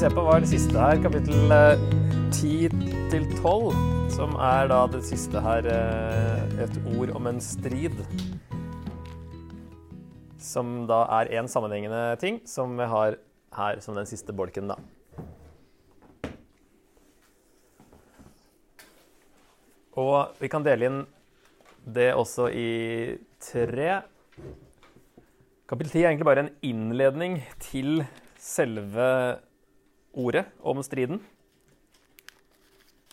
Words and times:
Se 0.00 0.08
på, 0.08 0.22
var 0.24 0.40
det 0.40 0.48
siste 0.48 0.80
her, 0.80 0.96
kapittel 1.04 1.50
eh, 1.52 1.80
10 2.32 2.70
til 3.12 3.24
12, 3.36 3.74
som 4.08 4.30
er 4.40 4.70
da 4.70 4.78
det 4.88 5.02
siste 5.04 5.42
her 5.44 5.66
eh, 5.68 6.54
et 6.64 6.78
ord 6.94 7.10
om 7.18 7.28
en 7.28 7.40
strid. 7.44 7.98
Som 10.40 10.70
da 10.88 11.02
er 11.18 11.34
én 11.36 11.50
sammenhengende 11.52 12.16
ting, 12.22 12.38
som 12.48 12.72
vi 12.80 12.86
har 12.88 13.18
her 13.58 13.82
som 13.84 13.98
den 13.98 14.08
siste 14.08 14.32
bolken, 14.32 14.72
da. 14.72 14.78
Og 20.00 20.32
vi 20.40 20.48
kan 20.48 20.64
dele 20.64 20.88
inn 20.88 20.98
det 21.84 22.14
også 22.14 22.48
i 22.48 22.72
tre. 23.50 24.00
Kapittel 25.68 25.92
10 25.92 26.02
er 26.06 26.10
egentlig 26.14 26.32
bare 26.32 26.48
en 26.48 26.52
innledning 26.72 27.42
til 27.68 28.06
selve 28.40 29.12
ordet 30.12 30.46
om 30.66 30.82
striden. 30.82 31.20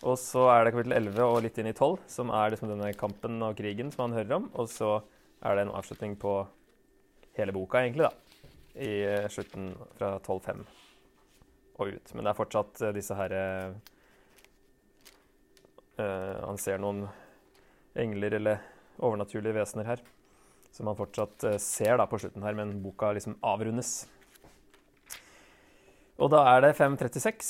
Og 0.06 0.14
så 0.20 0.44
er 0.52 0.64
det 0.64 0.74
kapittel 0.76 0.94
11 0.94 1.24
og 1.24 1.40
litt 1.42 1.58
inn 1.58 1.70
i 1.70 1.74
12, 1.74 2.04
som 2.10 2.30
er 2.30 2.52
liksom 2.54 2.70
denne 2.70 2.92
kampen 2.98 3.40
og 3.42 3.56
krigen 3.58 3.90
som 3.90 4.06
han 4.06 4.18
hører 4.20 4.36
om. 4.38 4.50
Og 4.54 4.70
så 4.70 5.00
er 5.42 5.56
det 5.56 5.66
en 5.66 5.74
avslutning 5.74 6.14
på 6.20 6.40
hele 7.38 7.54
boka, 7.54 7.82
egentlig, 7.82 8.06
da. 8.06 8.12
I 8.78 9.26
slutten 9.32 9.72
fra 9.98 10.16
12.5 10.22 10.60
og 11.78 11.94
ut. 11.94 12.12
Men 12.14 12.26
det 12.26 12.30
er 12.30 12.38
fortsatt 12.38 12.82
eh, 12.82 12.94
disse 12.94 13.16
herre 13.18 13.42
uh, 15.98 16.36
Han 16.46 16.58
ser 16.62 16.78
noen 16.82 17.04
engler 17.98 18.38
eller 18.38 18.62
overnaturlige 19.02 19.56
vesener 19.58 19.90
her. 19.94 20.04
Som 20.74 20.90
han 20.90 20.98
fortsatt 20.98 21.46
ser 21.62 21.98
da 21.98 22.06
på 22.06 22.20
slutten 22.22 22.44
her, 22.44 22.54
men 22.54 22.76
boka 22.84 23.10
liksom 23.16 23.38
avrundes. 23.46 24.04
Og 26.18 26.32
da 26.32 26.40
er 26.50 26.64
det 26.64 26.72
536. 26.74 27.48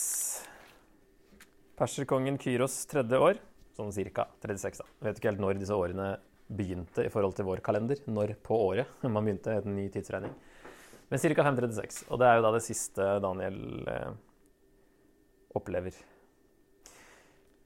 Perserkongen 1.78 2.36
Kyros 2.40 2.82
tredje 2.90 3.16
år. 3.16 3.38
Sånn 3.78 3.94
cirka 3.96 4.26
36, 4.42 4.82
da. 4.82 4.86
Jeg 4.98 5.06
vet 5.06 5.20
ikke 5.20 5.30
helt 5.30 5.40
når 5.40 5.60
disse 5.60 5.76
årene 5.76 6.08
begynte 6.52 7.06
i 7.06 7.12
forhold 7.12 7.36
til 7.38 7.46
vår 7.48 7.62
kalender. 7.64 8.02
Når 8.04 8.34
på 8.44 8.58
året 8.66 8.90
man 9.14 9.24
begynte 9.24 9.54
en 9.56 9.72
ny 9.72 9.86
tidsregning. 9.94 10.34
Men 11.08 11.22
ca. 11.22 11.46
536. 11.46 12.02
Og 12.12 12.20
det 12.20 12.28
er 12.28 12.36
jo 12.36 12.44
da 12.44 12.50
det 12.58 12.64
siste 12.66 13.06
Daniel 13.24 13.62
eh, 13.88 14.10
opplever. 15.56 15.96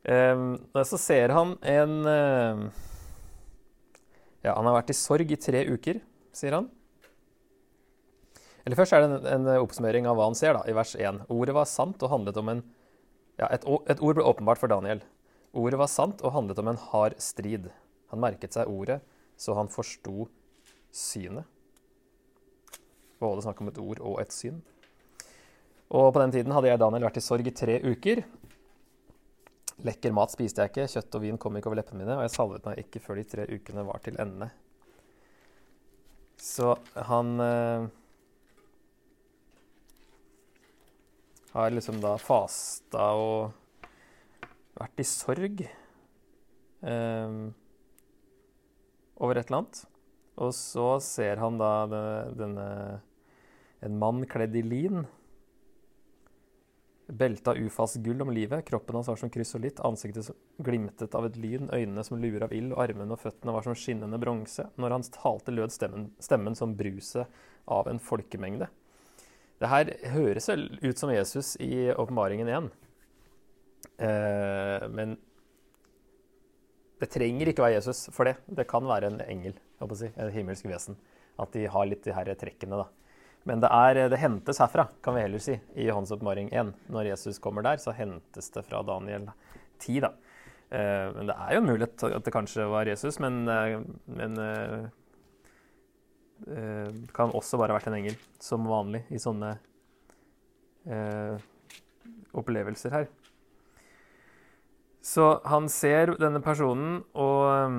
Eh, 0.06 0.44
så 0.86 1.00
ser 1.02 1.34
han 1.34 1.56
en 1.66 1.96
eh, 2.12 2.62
Ja, 4.46 4.54
han 4.54 4.70
har 4.70 4.78
vært 4.78 4.94
i 4.94 4.98
sorg 4.98 5.34
i 5.34 5.40
tre 5.50 5.64
uker, 5.66 5.98
sier 6.34 6.60
han. 6.60 6.70
Eller 8.64 8.78
først 8.78 8.94
er 8.94 9.02
det 9.04 9.16
en, 9.18 9.46
en 9.48 9.62
oppsummering 9.62 10.06
av 10.06 10.18
hva 10.18 10.28
han 10.28 10.38
ser, 10.38 10.54
da, 10.54 10.62
i 10.68 10.76
vers 10.76 10.94
1. 10.98 11.24
Ordet 11.32 11.56
var 11.56 11.70
sant 11.70 12.02
og 12.02 12.12
handlet 12.12 12.38
om 12.40 12.52
en 12.54 12.62
Ja, 13.40 13.48
et, 13.48 13.64
et 13.64 14.02
ord 14.04 14.18
ble 14.18 14.26
åpenbart 14.28 14.60
for 14.60 14.70
Daniel. 14.70 15.00
Ordet 15.56 15.80
var 15.80 15.90
sant 15.90 16.20
og 16.22 16.34
handlet 16.36 16.60
om 16.62 16.68
en 16.70 16.82
hard 16.90 17.16
strid. 17.20 17.70
Han 18.12 18.20
merket 18.22 18.54
seg 18.54 18.68
ordet, 18.70 19.00
så 19.40 19.56
han 19.56 19.72
forsto 19.72 20.28
synet. 20.92 21.48
Både 23.22 23.44
snakk 23.44 23.60
om 23.62 23.70
et 23.70 23.80
ord 23.80 24.02
og 24.04 24.20
et 24.22 24.34
syn. 24.34 24.60
Og 25.92 26.08
på 26.12 26.22
den 26.22 26.32
tiden 26.34 26.54
hadde 26.54 26.70
jeg 26.70 26.80
Daniel 26.80 27.06
vært 27.06 27.20
i 27.20 27.24
sorg 27.24 27.48
i 27.48 27.54
tre 27.56 27.78
uker. 27.84 28.22
Lekker 29.82 30.14
mat 30.14 30.32
spiste 30.32 30.62
jeg 30.62 30.72
ikke, 30.72 30.88
kjøtt 30.92 31.16
og 31.18 31.24
vin 31.24 31.40
kom 31.40 31.56
ikke 31.58 31.70
over 31.70 31.80
leppene 31.80 32.02
mine, 32.02 32.16
og 32.16 32.24
jeg 32.26 32.34
salvet 32.36 32.68
meg 32.68 32.80
ikke 32.84 33.02
før 33.02 33.18
de 33.18 33.24
tre 33.28 33.46
ukene 33.50 33.84
var 33.88 34.02
til 34.04 34.18
ende. 34.22 34.48
Så 36.42 36.74
han 37.08 37.32
eh, 37.42 37.88
har 41.52 41.72
liksom 41.72 42.00
da 42.00 42.16
fasta 42.20 43.12
og 43.20 43.52
vært 44.78 45.02
i 45.02 45.06
sorg 45.06 45.64
um, 46.80 47.50
over 49.20 49.38
et 49.38 49.48
eller 49.50 49.62
annet. 49.62 49.82
Og 50.40 50.54
så 50.56 50.94
ser 51.04 51.42
han 51.42 51.58
da 51.60 51.72
denne 52.32 52.68
En 53.82 53.96
mann 53.98 54.22
kledd 54.30 54.54
i 54.54 54.60
lin. 54.62 55.00
Belta 57.10 57.50
ufast 57.58 57.98
gull 58.04 58.22
om 58.22 58.30
livet. 58.30 58.62
Kroppen 58.68 58.94
hans 58.94 59.08
var 59.10 59.18
som 59.18 59.30
krysolitt, 59.34 59.80
ansiktet 59.82 60.30
glimtet 60.62 61.16
av 61.18 61.26
et 61.26 61.36
lyn, 61.36 61.66
øynene 61.66 62.04
som 62.06 62.20
luer 62.22 62.46
av 62.46 62.54
ild, 62.54 62.76
armene 62.78 63.16
og 63.16 63.18
føttene 63.18 63.56
var 63.56 63.66
som 63.66 63.74
skinnende 63.74 64.20
bronse. 64.22 64.68
Når 64.78 64.94
han 64.94 65.06
talte, 65.18 65.50
lød 65.50 65.74
stemmen, 65.74 66.06
stemmen 66.22 66.54
som 66.54 66.76
bruset 66.78 67.26
av 67.66 67.90
en 67.90 67.98
folkemengde. 67.98 68.70
Det 69.62 69.70
her 69.70 69.90
høres 70.16 70.48
ut 70.50 70.98
som 70.98 71.12
Jesus 71.14 71.54
i 71.62 71.92
åpenbaringen 71.94 72.48
igjen. 72.50 72.70
Eh, 74.02 74.88
men 74.90 75.14
det 77.02 77.10
trenger 77.10 77.50
ikke 77.50 77.62
være 77.62 77.76
Jesus 77.76 78.08
for 78.14 78.26
det. 78.26 78.40
Det 78.46 78.66
kan 78.70 78.86
være 78.86 79.12
en 79.12 79.20
engel, 79.22 79.54
si, 79.98 80.10
en 80.10 80.32
himmelsk 80.34 80.66
vesen. 80.70 80.98
At 81.38 81.54
de 81.54 81.68
har 81.70 81.86
litt 81.86 82.02
de 82.02 82.14
her 82.14 82.30
trekkene, 82.38 82.82
da. 82.82 82.88
Men 83.48 83.62
det, 83.62 83.70
er, 83.74 84.04
det 84.10 84.20
hentes 84.22 84.60
herfra, 84.62 84.86
kan 85.02 85.16
vi 85.16 85.24
heller 85.24 85.42
si, 85.42 85.56
i 85.74 85.86
Johans 85.88 86.12
oppmaring 86.14 86.50
1. 86.54 86.74
Når 86.94 87.08
Jesus 87.10 87.40
kommer 87.42 87.64
der, 87.66 87.80
så 87.82 87.94
hentes 87.94 88.50
det 88.54 88.62
fra 88.68 88.82
Daniel 88.86 89.26
10, 89.82 90.02
da. 90.04 90.12
Eh, 90.70 91.08
men 91.16 91.30
det 91.30 91.36
er 91.36 91.54
jo 91.56 91.62
en 91.62 91.70
mulighet 91.70 92.06
at 92.06 92.26
det 92.26 92.34
kanskje 92.34 92.68
var 92.70 92.90
Jesus, 92.90 93.18
men, 93.22 93.42
eh, 93.50 93.80
men 94.06 94.38
eh, 94.42 94.86
kan 97.14 97.32
også 97.34 97.58
bare 97.60 97.74
ha 97.74 97.78
vært 97.78 97.90
en 97.90 97.98
engel, 98.00 98.16
som 98.42 98.66
vanlig 98.68 99.04
i 99.14 99.20
sånne 99.22 99.54
eh, 100.86 101.36
opplevelser 102.32 102.94
her. 102.94 103.10
Så 105.02 105.40
han 105.44 105.68
ser 105.72 106.14
denne 106.20 106.40
personen, 106.44 107.00
og 107.18 107.44
um, 107.66 107.78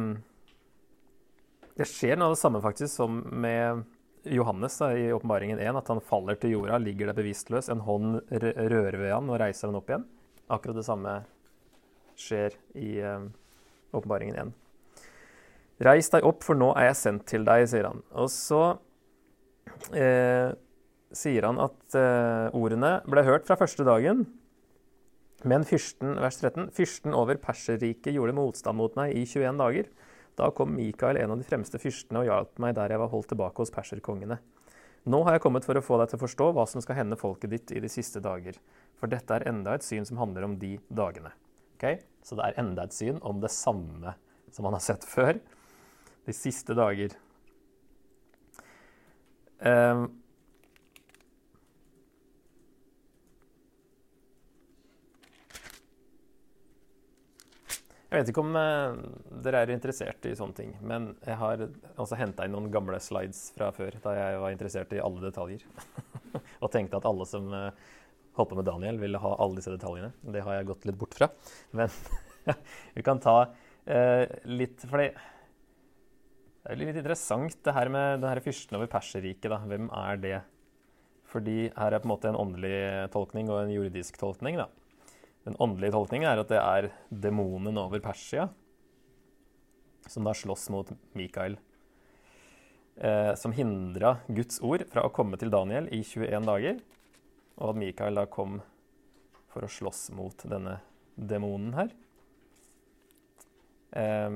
det 1.80 1.88
skjer 1.88 2.20
noe 2.20 2.32
av 2.32 2.36
det 2.36 2.42
samme 2.42 2.60
faktisk 2.64 2.92
som 2.92 3.22
med 3.32 3.86
Johannes 4.28 4.76
da, 4.80 4.92
i 4.96 5.08
åpenbaringen 5.16 5.60
1, 5.60 5.80
at 5.80 5.92
han 5.92 6.04
faller 6.04 6.40
til 6.40 6.58
jorda, 6.58 6.80
ligger 6.84 7.10
der 7.10 7.18
bevisstløs, 7.18 7.72
en 7.72 7.84
hånd 7.88 8.20
rører 8.32 9.00
ved 9.00 9.16
han 9.16 9.32
og 9.32 9.40
reiser 9.40 9.72
han 9.72 9.80
opp 9.80 9.92
igjen. 9.92 10.06
Akkurat 10.52 10.80
det 10.80 10.86
samme 10.88 11.16
skjer 12.20 12.60
i 12.76 12.98
åpenbaringen 13.96 14.36
um, 14.36 14.52
1. 14.52 14.63
Reis 15.82 16.12
deg 16.14 16.26
opp, 16.28 16.44
for 16.46 16.58
nå 16.58 16.70
er 16.78 16.92
jeg 16.92 17.00
sendt 17.00 17.26
til 17.32 17.48
deg, 17.48 17.66
sier 17.70 17.90
han. 17.90 18.04
Og 18.20 18.30
så 18.32 18.62
eh, 19.98 20.54
sier 21.14 21.48
han 21.50 21.60
at 21.64 21.98
eh, 21.98 22.54
ordene 22.58 23.00
ble 23.10 23.26
hørt 23.26 23.48
fra 23.50 23.58
første 23.60 23.86
dagen. 23.88 24.28
Men 25.44 25.66
fyrsten, 25.68 26.16
vers 26.24 26.38
13, 26.40 26.70
fyrsten 26.76 27.16
over 27.18 27.40
Perserriket 27.42 28.14
gjorde 28.16 28.36
motstand 28.38 28.80
mot 28.80 28.94
meg 28.96 29.16
i 29.18 29.26
21 29.28 29.60
dager. 29.60 29.90
Da 30.40 30.50
kom 30.56 30.72
Mikael, 30.78 31.20
en 31.20 31.34
av 31.36 31.42
de 31.42 31.46
fremste 31.46 31.82
fyrstene, 31.82 32.22
og 32.22 32.30
hjalp 32.30 32.62
meg 32.64 32.78
der 32.78 32.94
jeg 32.94 33.02
var 33.02 33.12
holdt 33.12 33.34
tilbake 33.34 33.62
hos 33.62 33.74
perserkongene. 33.74 34.40
Nå 35.04 35.20
har 35.28 35.36
jeg 35.36 35.44
kommet 35.44 35.66
for 35.68 35.76
å 35.76 35.84
få 35.84 35.98
deg 36.00 36.14
til 36.14 36.18
å 36.22 36.24
forstå 36.24 36.46
hva 36.56 36.64
som 36.70 36.82
skal 36.84 37.02
hende 37.02 37.20
folket 37.20 37.52
ditt 37.52 37.74
i 37.76 37.82
de 37.84 37.92
siste 37.92 38.22
dager. 38.24 38.56
For 39.02 39.12
dette 39.12 39.36
er 39.36 39.50
enda 39.52 39.76
et 39.76 39.84
syn 39.84 40.08
som 40.08 40.22
handler 40.22 40.48
om 40.48 40.56
de 40.62 40.78
dagene. 40.88 41.34
Okay? 41.76 42.00
Så 42.24 42.38
det 42.40 42.46
er 42.48 42.62
enda 42.64 42.88
et 42.88 42.96
syn 42.96 43.20
om 43.20 43.42
det 43.44 43.52
samme 43.52 44.16
som 44.54 44.64
man 44.64 44.78
har 44.78 44.86
sett 44.86 45.04
før. 45.04 45.42
De 46.24 46.36
siste 46.36 46.76
dager. 46.78 47.16
Um, 49.60 50.10
Jeg 58.14 58.22
vet 58.22 58.30
ikke 58.30 58.42
om 58.44 58.54
uh, 58.54 58.98
dere 59.42 59.64
er 59.64 59.72
interessert 59.74 60.26
i 60.30 60.36
sånne 60.38 60.54
ting, 60.54 60.74
men 60.86 61.08
jeg 61.26 61.34
har 61.40 61.64
altså 61.66 62.20
henta 62.20 62.46
inn 62.46 62.54
noen 62.54 62.68
gamle 62.70 63.00
slides 63.02 63.48
fra 63.56 63.72
før, 63.74 63.96
da 64.04 64.14
jeg 64.14 64.36
var 64.44 64.54
interessert 64.54 64.94
i 64.94 65.00
alle 65.02 65.24
detaljer. 65.24 65.64
og 66.62 66.70
tenkte 66.70 67.00
at 67.00 67.08
alle 67.10 67.26
som 67.26 67.48
uh, 67.50 67.72
holdt 68.38 68.52
på 68.52 68.60
med 68.60 68.68
Daniel, 68.70 69.00
ville 69.02 69.18
ha 69.24 69.32
alle 69.34 69.58
disse 69.58 69.74
detaljene. 69.74 70.12
Det 70.30 70.44
har 70.46 70.60
jeg 70.60 70.70
gått 70.70 70.86
litt 70.86 71.00
bort 71.02 71.18
fra. 71.18 71.32
Men 71.74 71.90
vi 73.00 73.08
kan 73.08 73.24
ta 73.24 73.36
uh, 73.50 74.24
litt 74.46 74.86
For 74.86 75.02
er 76.72 76.80
litt 76.80 76.96
interessant, 76.96 77.58
det 77.66 77.76
her 77.76 77.92
med 77.92 78.22
den 78.22 78.30
her 78.30 78.42
fyrsten 78.44 78.78
over 78.78 78.88
Perserriket. 78.92 79.52
Hvem 79.68 79.90
er 79.92 80.20
det? 80.24 80.40
Fordi 81.28 81.68
her 81.76 81.92
er 81.92 82.00
på 82.00 82.08
en 82.08 82.14
måte 82.14 82.30
en 82.30 82.40
åndelig 82.40 82.78
tolkning 83.12 83.50
og 83.52 83.64
en 83.64 83.74
juridisk 83.74 84.20
tolkning. 84.22 84.60
da. 84.62 84.70
Den 85.44 85.58
åndelige 85.60 85.92
tolkningen 85.92 86.30
er 86.30 86.40
at 86.40 86.52
det 86.52 86.62
er 86.62 86.92
demonen 87.10 87.78
over 87.78 88.00
Persia 88.00 88.48
som 90.08 90.24
da 90.24 90.34
slåss 90.34 90.70
mot 90.70 90.90
Mikael. 91.14 91.58
Eh, 92.96 93.34
som 93.36 93.52
hindra 93.52 94.18
Guds 94.28 94.60
ord 94.62 94.84
fra 94.92 95.06
å 95.08 95.12
komme 95.14 95.40
til 95.42 95.52
Daniel 95.54 95.88
i 95.92 96.04
21 96.04 96.46
dager. 96.48 96.80
Og 97.58 97.74
at 97.74 97.80
Mikael 97.80 98.20
da 98.20 98.28
kom 98.30 98.60
for 99.54 99.66
å 99.66 99.72
slåss 99.72 100.10
mot 100.18 100.46
denne 100.50 100.80
demonen 101.16 101.74
her. 101.78 101.94
Eh, 103.94 104.30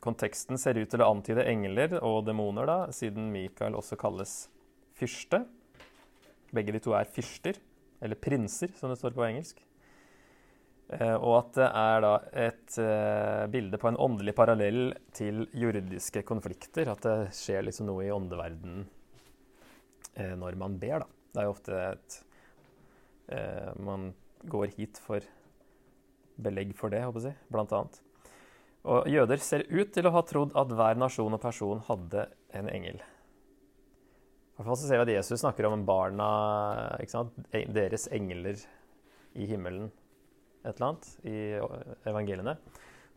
konteksten 0.00 0.58
ser 0.60 0.78
ut 0.78 0.90
til 0.90 1.02
å 1.02 1.10
antyde 1.10 1.46
engler 1.50 1.98
og 2.00 2.22
demoner, 2.28 2.68
da, 2.68 2.78
siden 2.94 3.30
Mikael 3.34 3.76
også 3.78 3.98
kalles 4.00 4.44
fyrste. 4.98 5.44
Begge 6.54 6.74
de 6.74 6.82
to 6.82 6.94
er 6.98 7.10
fyrster. 7.10 7.58
eller 8.00 8.16
prinser, 8.16 8.70
som 8.78 8.88
det 8.88 8.96
står 8.96 9.12
på 9.12 9.26
engelsk. 9.26 9.58
Eh, 10.90 11.14
og 11.14 11.34
at 11.36 11.50
det 11.58 11.66
er 11.78 12.00
da 12.02 12.12
et 12.46 12.78
eh, 12.82 13.44
bilde 13.52 13.78
på 13.78 13.90
en 13.90 13.98
åndelig 14.00 14.34
parallell 14.34 14.94
til 15.14 15.44
jordiske 15.54 16.24
konflikter. 16.26 16.90
At 16.90 17.04
det 17.06 17.34
skjer 17.36 17.66
liksom 17.66 17.86
noe 17.86 18.06
i 18.08 18.10
åndeverdenen 18.14 18.88
eh, 20.16 20.34
når 20.40 20.58
man 20.58 20.78
ber, 20.82 21.04
da. 21.04 21.10
Det 21.30 21.42
er 21.42 21.46
jo 21.46 21.54
ofte 21.54 21.84
et 21.92 22.20
Man 23.78 24.08
går 24.50 24.72
hit 24.74 24.96
for 24.98 25.22
belegg 26.42 26.72
for 26.74 26.90
det, 26.90 27.04
håper 27.06 27.28
jeg, 27.28 27.36
blant 27.46 27.70
annet. 27.76 28.00
Og 28.88 29.08
jøder 29.12 29.42
ser 29.44 29.66
ut 29.68 29.90
til 29.92 30.08
å 30.08 30.14
ha 30.14 30.22
trodd 30.24 30.54
at 30.56 30.70
hver 30.72 30.96
nasjon 31.00 31.36
og 31.36 31.42
person 31.42 31.82
hadde 31.88 32.28
en 32.56 32.68
engel. 32.72 33.00
I 33.00 34.60
hvert 34.60 34.68
fall 34.70 34.78
så 34.80 34.88
ser 34.88 35.00
vi 35.00 35.06
at 35.08 35.14
Jesus 35.20 35.42
snakker 35.42 35.68
om 35.68 35.84
barna, 35.88 36.28
deres 37.50 38.08
engler 38.12 38.60
i 39.36 39.46
himmelen 39.48 39.90
et 40.64 40.74
eller 40.74 40.86
annet 40.90 41.06
i 41.28 41.36
evangeliene. 42.10 42.56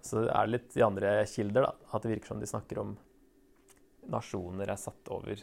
Så 0.03 0.25
er 0.25 0.45
det 0.45 0.53
litt 0.53 0.77
i 0.79 0.83
andre 0.85 1.15
kilder 1.27 1.67
da, 1.67 1.73
at 1.95 2.03
det 2.03 2.13
virker 2.13 2.33
som 2.33 2.39
de 2.39 2.49
snakker 2.49 2.79
om 2.81 2.95
nasjoner 4.11 4.71
er 4.71 4.79
satt 4.79 5.11
over. 5.15 5.39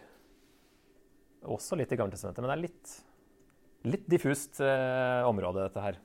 Også 1.49 1.79
litt 1.81 1.93
i 1.93 1.97
Gammeltestamentet, 2.01 2.45
men 2.45 2.53
det 2.53 2.57
er 2.57 2.65
litt, 2.67 2.95
litt 3.89 4.09
diffust 4.13 4.61
eh, 4.65 5.25
område, 5.29 5.65
dette 5.65 5.85
her. 5.85 6.01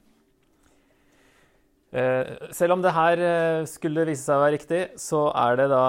Eh, 1.95 2.49
selv 2.51 2.75
om 2.75 2.83
det 2.83 2.91
her 2.95 3.21
eh, 3.23 3.67
skulle 3.71 4.03
vise 4.09 4.25
seg 4.25 4.35
å 4.35 4.43
være 4.43 4.57
riktig, 4.57 4.81
så 4.99 5.29
er 5.31 5.61
det 5.61 5.69
da 5.71 5.85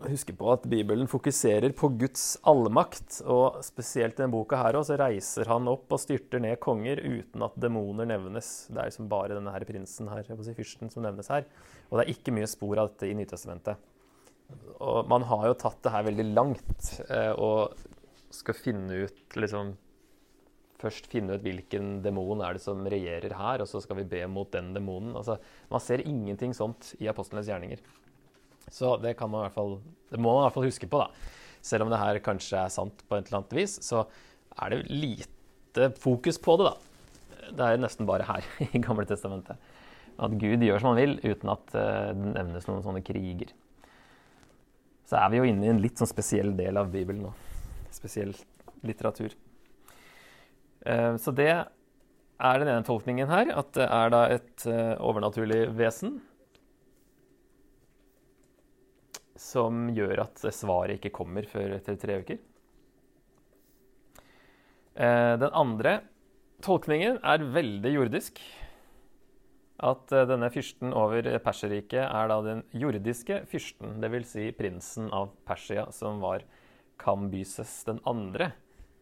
Husk 0.00 0.30
på 0.32 0.46
at 0.48 0.62
Bibelen 0.64 1.04
fokuserer 1.12 1.74
på 1.76 1.90
Guds 2.00 2.38
allmakt. 2.48 3.18
Og 3.28 3.58
spesielt 3.60 4.14
i 4.14 4.22
denne 4.22 4.32
boka 4.32 4.56
her 4.56 4.78
også, 4.78 4.96
reiser 4.96 5.50
han 5.52 5.68
opp 5.68 5.92
og 5.92 6.00
styrter 6.00 6.40
ned 6.40 6.56
konger 6.62 7.02
uten 7.04 7.44
at 7.44 7.58
demoner 7.60 8.08
nevnes. 8.08 8.48
Det 8.70 8.80
er 8.80 8.88
liksom 8.88 9.10
bare 9.12 9.36
denne 9.36 9.52
her 9.52 9.66
prinsen 9.68 10.08
her, 10.08 10.24
jeg 10.24 10.46
si, 10.46 10.56
fyrsten 10.56 10.88
som 10.88 11.04
nevnes 11.04 11.28
her. 11.28 11.44
Og 11.90 11.98
det 11.98 12.06
er 12.06 12.14
ikke 12.14 12.32
mye 12.32 12.48
spor 12.48 12.80
av 12.80 12.94
dette 12.94 13.10
i 13.10 13.18
Nytestamentet. 13.18 13.76
Og 14.80 15.04
man 15.12 15.28
har 15.28 15.50
jo 15.50 15.60
tatt 15.60 15.84
det 15.84 15.92
her 15.92 16.08
veldig 16.08 16.28
langt 16.32 16.88
eh, 17.10 17.34
og 17.36 17.76
skal 18.32 18.56
finne 18.56 19.04
ut 19.04 19.36
liksom 19.36 19.74
Først 20.80 21.10
finne 21.12 21.36
ut 21.36 21.44
hvilken 21.44 21.98
demon 22.04 22.40
er 22.44 22.56
det 22.56 22.62
som 22.64 22.80
regjerer 22.88 23.34
her, 23.36 23.60
og 23.60 23.68
så 23.68 23.82
skal 23.84 23.98
vi 24.00 24.08
be 24.08 24.22
mot 24.32 24.48
den 24.52 24.72
demonen. 24.76 25.12
Altså, 25.18 25.36
man 25.68 25.82
ser 25.84 26.04
ingenting 26.06 26.54
sånt 26.56 26.94
i 27.00 27.08
apostlenes 27.10 27.50
gjerninger. 27.50 27.82
Så 28.70 28.94
det, 29.02 29.16
man 29.28 29.52
fall, 29.52 29.78
det 30.12 30.20
må 30.20 30.32
man 30.32 30.44
i 30.44 30.46
hvert 30.46 30.56
fall 30.56 30.68
huske 30.68 30.88
på, 30.88 31.02
da. 31.02 31.10
Selv 31.60 31.84
om 31.84 31.92
det 31.92 32.00
her 32.00 32.20
kanskje 32.24 32.62
er 32.62 32.72
sant 32.72 33.02
på 33.08 33.18
et 33.18 33.28
eller 33.28 33.42
annet 33.42 33.58
vis, 33.58 33.76
så 33.84 34.06
er 34.56 34.72
det 34.72 34.86
lite 34.88 35.90
fokus 36.00 36.40
på 36.40 36.56
det, 36.60 36.70
da. 36.70 37.50
Det 37.50 37.66
er 37.66 37.82
nesten 37.82 38.08
bare 38.08 38.28
her 38.28 38.46
i 38.70 38.80
Gamle 38.80 39.04
Testamentet. 39.08 39.60
At 40.20 40.36
Gud 40.40 40.64
gjør 40.64 40.80
som 40.80 40.92
han 40.92 41.00
vil, 41.00 41.18
uten 41.24 41.52
at 41.52 41.76
eh, 41.76 42.12
det 42.14 42.32
nevnes 42.38 42.68
noen 42.68 42.82
sånne 42.84 43.04
kriger. 43.04 43.52
Så 45.08 45.18
er 45.18 45.30
vi 45.32 45.40
jo 45.40 45.46
inne 45.48 45.66
i 45.66 45.72
en 45.72 45.82
litt 45.82 45.98
sånn 45.98 46.08
spesiell 46.08 46.52
del 46.56 46.78
av 46.78 46.92
Bibelen 46.92 47.24
nå. 47.26 47.32
Spesiell 47.92 48.36
litteratur. 48.86 49.34
Eh, 50.86 51.16
så 51.20 51.32
det 51.36 51.50
er 51.50 52.60
den 52.60 52.70
ene 52.72 52.86
tolkningen 52.86 53.28
her, 53.30 53.52
at 53.52 53.72
det 53.76 53.86
er 53.86 54.12
da 54.12 54.22
et 54.32 54.66
eh, 54.68 54.94
overnaturlig 54.96 55.66
vesen 55.76 56.20
som 59.40 59.88
gjør 59.96 60.26
at 60.26 60.40
svaret 60.52 60.98
ikke 60.98 61.14
kommer 61.16 61.46
før 61.48 61.76
etter 61.78 61.96
tre 62.00 62.18
uker. 62.20 62.40
Eh, 65.00 65.34
den 65.40 65.52
andre 65.56 66.00
tolkningen 66.64 67.20
er 67.24 67.46
veldig 67.56 67.94
jordisk. 67.96 68.42
At 69.80 70.12
denne 70.12 70.50
fyrsten 70.52 70.90
over 70.92 71.24
Perserriket 71.40 72.02
er 72.02 72.26
da 72.28 72.34
den 72.44 72.58
jordiske 72.76 73.38
fyrsten, 73.48 73.94
dvs. 74.02 74.26
Si 74.28 74.50
prinsen 74.52 75.06
av 75.08 75.30
Persia, 75.48 75.86
som 75.96 76.20
var 76.20 76.44
Kambyses 77.00 77.78
den 77.88 78.02
andre. 78.04 78.50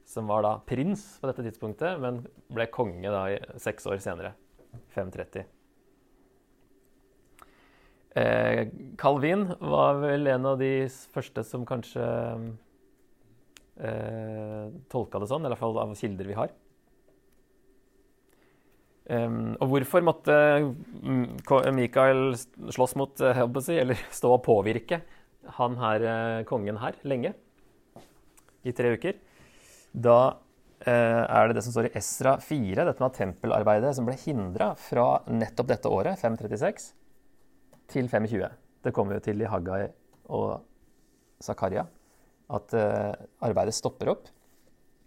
Som 0.09 0.31
var 0.31 0.45
da 0.47 0.55
prins 0.65 1.05
på 1.21 1.29
dette 1.29 1.45
tidspunktet, 1.45 1.99
men 2.01 2.23
ble 2.55 2.69
konge 2.73 3.13
da 3.13 3.27
seks 3.61 3.89
år 3.91 4.01
senere. 4.01 4.33
530. 4.95 5.45
Eh, 8.19 8.63
Calvin 8.99 9.45
var 9.61 10.01
vel 10.01 10.31
en 10.33 10.49
av 10.49 10.57
de 10.61 10.89
første 11.13 11.45
som 11.45 11.67
kanskje 11.69 12.07
eh, 13.85 14.65
tolka 14.89 15.21
det 15.21 15.29
sånn, 15.29 15.45
i 15.45 15.53
hvert 15.53 15.61
fall 15.61 15.79
av 15.85 15.95
kilder 15.99 16.31
vi 16.31 16.39
har. 16.39 16.57
Um, 19.09 19.55
og 19.57 19.71
hvorfor 19.73 20.05
måtte 20.05 20.35
Michael 21.73 22.35
slåss 22.37 22.93
mot 23.01 23.23
uh, 23.25 23.39
si, 23.65 23.79
eller 23.81 23.97
stå 24.13 24.35
og 24.35 24.43
påvirke 24.45 24.99
han 25.57 25.79
her, 25.81 26.05
uh, 26.05 26.41
kongen 26.49 26.77
her 26.83 26.99
lenge? 27.09 27.33
I 28.69 28.75
tre 28.77 28.93
uker. 28.99 29.17
Da 29.99 30.19
uh, 30.87 31.25
er 31.25 31.49
det 31.49 31.59
det 31.59 31.65
som 31.67 31.75
står 31.75 31.89
i 31.89 31.95
Esra 31.99 32.37
4, 32.43 32.85
dette 32.87 33.03
med 33.03 33.17
tempelarbeidet 33.17 33.95
som 33.97 34.07
ble 34.07 34.15
hindra 34.21 34.73
fra 34.79 35.09
nettopp 35.33 35.71
dette 35.73 35.91
året, 35.91 36.21
536, 36.21 36.91
til 37.91 38.11
520. 38.11 38.49
Det 38.85 38.95
kommer 38.95 39.19
jo 39.19 39.25
til 39.25 39.43
i 39.43 39.49
Haggai 39.49 39.87
og 40.37 40.61
Zakaria 41.43 41.87
at 42.55 42.75
uh, 42.77 43.13
arbeidet 43.45 43.77
stopper 43.77 44.13
opp. 44.15 44.29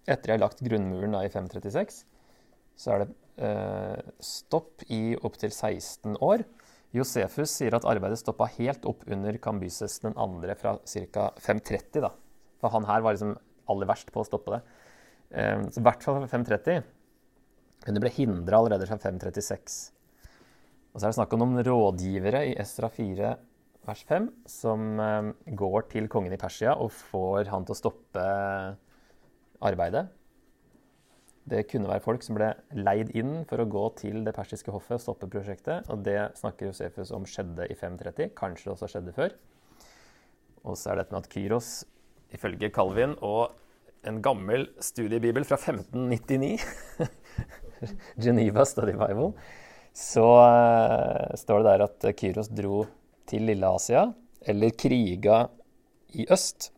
Etter 0.09 0.31
de 0.31 0.35
har 0.35 0.43
lagt 0.43 0.63
grunnmuren 0.65 1.15
da, 1.15 1.23
i 1.25 1.31
536, 1.31 2.01
så 2.77 2.95
er 2.95 3.03
det 3.03 3.11
uh, 3.41 4.11
stopp 4.21 4.83
i 4.91 5.15
opptil 5.21 5.53
16 5.53 6.19
år. 6.25 6.43
Josefus 6.91 7.53
sier 7.55 7.77
at 7.77 7.87
arbeidet 7.87 8.19
stoppa 8.19 8.49
helt 8.57 8.83
opp 8.89 9.05
under 9.07 9.37
Kambyses 9.41 10.01
den 10.03 10.17
andre 10.19 10.57
fra 10.59 10.75
ca. 10.83 11.29
530. 11.39 12.03
da. 12.03 12.11
For 12.59 12.75
han 12.75 12.89
her 12.89 13.05
var 13.05 13.15
liksom 13.15 13.37
aller 13.71 13.89
verst 13.89 14.11
på 14.11 14.21
å 14.21 14.27
stoppe 14.27 14.57
det. 14.57 14.61
Uh, 15.31 15.67
så 15.71 15.79
I 15.79 15.85
hvert 15.87 16.05
fall 16.05 16.21
530. 16.27 16.83
Men 17.85 17.97
det 17.97 18.03
ble 18.03 18.13
hindra 18.13 18.59
allerede 18.61 18.87
fra 18.89 18.99
536. 19.01 19.79
Og 20.91 20.99
så 20.99 21.07
er 21.07 21.13
det 21.13 21.17
snakk 21.17 21.33
om 21.33 21.41
noen 21.41 21.63
rådgivere 21.65 22.43
i 22.51 22.57
Estra 22.61 22.91
4 22.91 23.31
vers 23.87 24.01
5 24.05 24.29
som 24.49 24.99
eh, 25.01 25.29
går 25.57 25.87
til 25.89 26.09
kongen 26.11 26.33
i 26.35 26.39
Persia 26.41 26.75
og 26.77 26.91
får 26.93 27.49
han 27.49 27.65
til 27.65 27.75
å 27.75 27.79
stoppe 27.79 28.25
arbeidet. 29.61 30.09
Det 31.51 31.63
kunne 31.71 31.89
være 31.89 32.03
folk 32.05 32.21
som 32.25 32.37
ble 32.37 32.51
leid 32.77 33.09
inn 33.17 33.41
for 33.49 33.63
å 33.63 33.69
gå 33.69 33.85
til 33.97 34.21
det 34.27 34.33
persiske 34.35 34.73
hoffet 34.73 34.99
og 34.99 35.01
stoppe 35.01 35.29
prosjektet. 35.31 35.89
Og 35.89 36.03
det 36.05 36.19
snakker 36.37 36.69
Josefus 36.69 37.13
om 37.15 37.25
skjedde 37.25 37.65
i 37.65 37.77
530. 37.77 38.35
Kanskje 38.37 38.69
det 38.69 38.75
også 38.75 38.91
skjedde 38.93 39.15
før. 39.15 39.33
Og 40.61 40.77
så 40.77 40.91
er 40.91 40.99
det 40.99 41.07
dette 41.07 41.15
med 41.15 41.25
at 41.25 41.31
Kyros, 41.33 41.71
ifølge 42.31 42.69
Calvin 42.71 43.17
og 43.25 43.57
en 44.07 44.21
gammel 44.21 44.67
studiebibel 44.81 45.45
fra 45.45 45.57
1599 45.59 46.59
Geneva 48.23 48.65
Study 48.65 48.95
Bible 48.97 49.31
så 49.93 50.23
uh, 50.23 51.35
står 51.35 51.61
det 51.61 51.67
der 51.67 51.83
at 51.85 52.05
Kyros 52.17 52.49
dro 52.55 52.85
til 53.27 53.43
Lille-Asia, 53.47 54.05
eller 54.47 54.71
kriga 54.79 55.45
i 56.15 56.25
øst, 56.31 56.71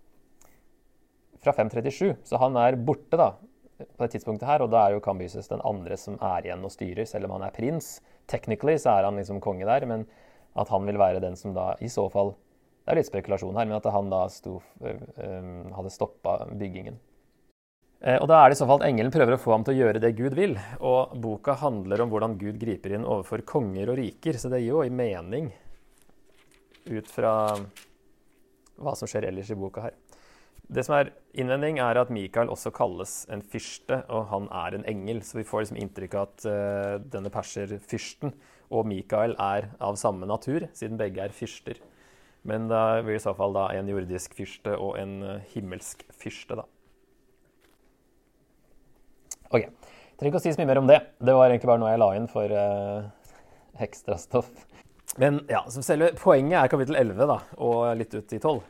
fra 1.44 1.54
537. 1.54 2.16
Så 2.24 2.40
han 2.42 2.58
er 2.58 2.78
borte 2.80 3.20
da, 3.20 3.34
på 3.84 4.06
det 4.06 4.16
tidspunktet 4.16 4.48
her, 4.48 4.64
og 4.66 4.72
da 4.74 4.86
er 4.86 4.96
jo 4.96 5.04
Kambyses 5.04 5.50
den 5.52 5.64
andre 5.66 5.98
som 6.00 6.18
er 6.22 6.48
igjen 6.48 6.66
og 6.66 6.74
styrer, 6.74 7.06
selv 7.10 7.28
om 7.28 7.38
han 7.38 7.48
er 7.48 7.56
prins. 7.56 7.98
Technically 8.30 8.78
så 8.82 8.98
er 8.98 9.10
han 9.10 9.20
liksom 9.20 9.42
konge 9.44 9.68
der, 9.70 9.86
men 9.90 10.08
at 10.58 10.70
han 10.70 10.86
vil 10.90 11.02
være 11.02 11.22
den 11.24 11.38
som 11.38 11.56
da 11.56 11.74
i 11.82 11.90
så 11.90 12.08
fall 12.14 12.36
Det 12.84 12.92
er 12.92 12.98
litt 13.00 13.08
spekulasjon 13.08 13.56
her, 13.56 13.68
men 13.70 13.78
at 13.78 13.86
han 13.96 14.10
da 14.12 14.26
sto, 14.28 14.58
øh, 14.84 15.04
hadde 15.72 15.92
stoppa 15.94 16.34
byggingen. 16.52 16.98
Eh, 18.04 18.20
og 18.20 18.28
Da 18.28 18.42
er 18.42 18.52
det 18.52 18.58
i 18.58 18.60
så 18.60 18.68
fall 18.68 18.82
at 18.82 18.90
engelen 18.90 19.14
prøver 19.14 19.38
å 19.38 19.40
få 19.40 19.54
ham 19.56 19.64
til 19.64 19.78
å 19.78 19.80
gjøre 19.80 20.02
det 20.04 20.16
Gud 20.18 20.36
vil. 20.36 20.58
Og 20.84 21.16
boka 21.24 21.56
handler 21.62 22.04
om 22.04 22.12
hvordan 22.12 22.38
Gud 22.38 22.60
griper 22.60 22.98
inn 22.98 23.08
overfor 23.08 23.46
konger 23.48 23.94
og 23.94 24.00
riker, 24.02 24.36
så 24.36 24.52
det 24.52 24.64
gir 24.64 24.76
jo 24.76 24.84
mening 24.92 25.54
ut 26.84 27.08
fra 27.08 27.34
hva 28.84 28.96
som 29.00 29.08
skjer 29.08 29.30
ellers 29.30 29.54
i 29.54 29.56
boka 29.56 29.86
her. 29.86 29.96
Det 30.74 30.84
som 30.84 30.96
er 30.98 31.12
innvending, 31.38 31.78
er 31.84 32.00
at 32.00 32.12
Mikael 32.12 32.52
også 32.52 32.72
kalles 32.76 33.24
en 33.32 33.44
fyrste, 33.44 34.02
og 34.10 34.28
han 34.32 34.48
er 34.52 34.76
en 34.76 34.86
engel. 34.90 35.22
Så 35.24 35.38
vi 35.38 35.48
får 35.48 35.66
liksom 35.66 35.80
inntrykk 35.80 36.16
av 36.18 36.28
at 36.28 36.46
uh, 36.48 36.94
denne 37.14 37.32
perserfyrsten 37.32 38.34
og 38.74 38.88
Mikael 38.90 39.36
er 39.38 39.70
av 39.84 40.00
samme 40.00 40.28
natur, 40.28 40.68
siden 40.74 41.00
begge 41.00 41.24
er 41.24 41.36
fyrster. 41.36 41.80
Men 42.48 42.68
da 42.72 43.04
blir 43.04 43.20
i 43.20 43.24
så 43.24 43.36
fall 43.38 43.56
da 43.56 43.70
en 43.76 43.92
jordisk 43.92 44.36
fyrste 44.40 44.76
og 44.76 44.98
en 45.00 45.20
uh, 45.24 45.52
himmelsk 45.54 46.08
fyrste, 46.16 46.58
da. 46.64 46.73
Ok. 49.54 49.68
Trenger 50.18 50.32
ikke 50.32 50.40
å 50.40 50.44
si 50.44 50.54
så 50.54 50.62
mye 50.62 50.70
mer 50.70 50.82
om 50.82 50.90
det. 50.90 51.00
Det 51.22 51.34
var 51.36 51.52
egentlig 51.52 51.70
bare 51.70 51.82
noe 51.82 51.92
jeg 51.94 52.02
la 52.02 52.10
inn 52.18 52.30
for 52.32 52.54
uh, 52.54 53.06
ekstrastoff. 53.82 54.50
Men 55.22 55.44
ja, 55.52 55.62
så 55.70 55.84
selve 55.86 56.14
poenget 56.18 56.58
er 56.58 56.72
kapittel 56.72 56.98
11 56.98 57.30
da, 57.30 57.38
og 57.62 57.86
litt 58.00 58.14
ut 58.18 58.34
i 58.34 58.40
12. 58.40 58.62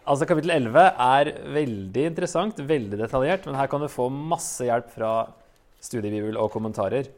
Altså 0.00 0.24
Kapittel 0.24 0.54
11 0.54 0.86
er 1.04 1.28
veldig 1.54 2.04
interessant, 2.08 2.62
veldig 2.64 3.02
detaljert, 3.02 3.44
men 3.46 3.58
her 3.58 3.68
kan 3.70 3.82
du 3.82 3.88
få 3.92 4.08
masse 4.08 4.64
hjelp 4.64 4.88
fra 4.94 5.10
studiebibel 5.84 6.38
og 6.40 6.48
kommentarer 6.54 7.10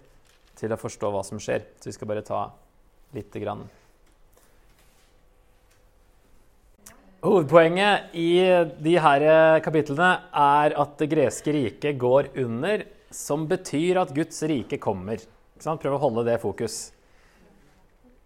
til 0.58 0.74
å 0.74 0.80
forstå 0.80 1.12
hva 1.14 1.22
som 1.26 1.38
skjer. 1.40 1.62
Så 1.78 1.88
vi 1.88 1.94
skal 1.94 2.10
bare 2.10 2.24
ta 2.26 2.42
lite 3.14 3.42
grann. 3.42 3.62
Hovedpoenget 7.22 8.16
i 8.18 8.28
de 8.82 8.96
her 8.98 9.24
kapitlene 9.62 10.10
er 10.34 10.74
at 10.82 10.96
det 10.98 11.10
greske 11.12 11.54
riket 11.54 12.00
går 12.02 12.32
under, 12.42 12.82
som 13.14 13.46
betyr 13.50 14.00
at 14.02 14.14
Guds 14.16 14.42
rike 14.48 14.78
kommer. 14.82 15.22
Prøv 15.62 15.94
å 15.94 16.02
holde 16.02 16.26
det 16.26 16.40
fokus 16.42 16.90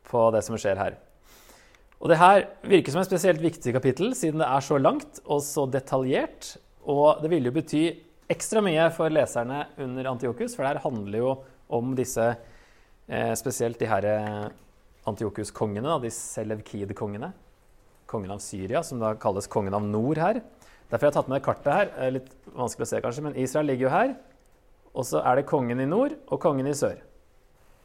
på 0.07 0.23
det 0.33 0.43
som 0.47 0.57
skjer 0.59 0.79
her. 0.81 0.97
Og 2.01 2.11
det 2.13 2.19
her 2.21 2.43
virker 2.69 2.93
som 2.93 3.01
et 3.03 3.09
spesielt 3.09 3.41
viktig 3.43 3.73
kapittel, 3.75 4.13
siden 4.17 4.43
det 4.43 4.49
er 4.49 4.65
så 4.65 4.79
langt 4.81 5.21
og 5.25 5.41
så 5.45 5.65
detaljert. 5.69 6.57
Og 6.87 7.23
det 7.23 7.31
vil 7.33 7.49
jo 7.49 7.55
bety 7.57 7.85
ekstra 8.33 8.63
mye 8.65 8.91
for 8.95 9.13
leserne 9.13 9.65
under 9.83 10.13
Antiokus, 10.13 10.55
for 10.55 10.65
det 10.65 10.75
her 10.75 10.85
handler 10.85 11.23
jo 11.23 11.33
om 11.77 11.97
disse 11.99 12.29
eh, 13.09 13.33
Spesielt 13.39 13.81
de 13.81 13.89
her 13.91 14.07
eh, 14.11 14.47
Antiokus-kongene, 15.09 15.97
de 16.03 16.13
Selevkid-kongene 16.13 17.33
kongen 18.07 18.31
av 18.31 18.43
Syria, 18.43 18.83
som 18.87 19.01
da 19.03 19.15
kalles 19.19 19.49
kongen 19.51 19.75
av 19.75 19.85
nord 19.85 20.21
her. 20.23 20.41
Derfor 20.91 21.09
har 21.09 21.11
jeg 21.11 21.17
tatt 21.19 21.31
med 21.31 21.43
kartet 21.43 21.73
her. 21.73 21.93
Er 21.99 22.17
litt 22.21 22.29
vanskelig 22.55 22.87
å 22.87 22.91
se, 22.93 23.03
kanskje, 23.03 23.25
men 23.27 23.39
Israel 23.43 23.67
ligger 23.71 23.89
jo 23.89 23.95
her. 23.95 24.13
Og 24.97 25.05
så 25.05 25.21
er 25.21 25.39
det 25.39 25.49
kongen 25.49 25.81
i 25.83 25.89
nord 25.89 26.17
og 26.33 26.41
kongen 26.41 26.69
i 26.71 26.77
sør. 26.77 26.99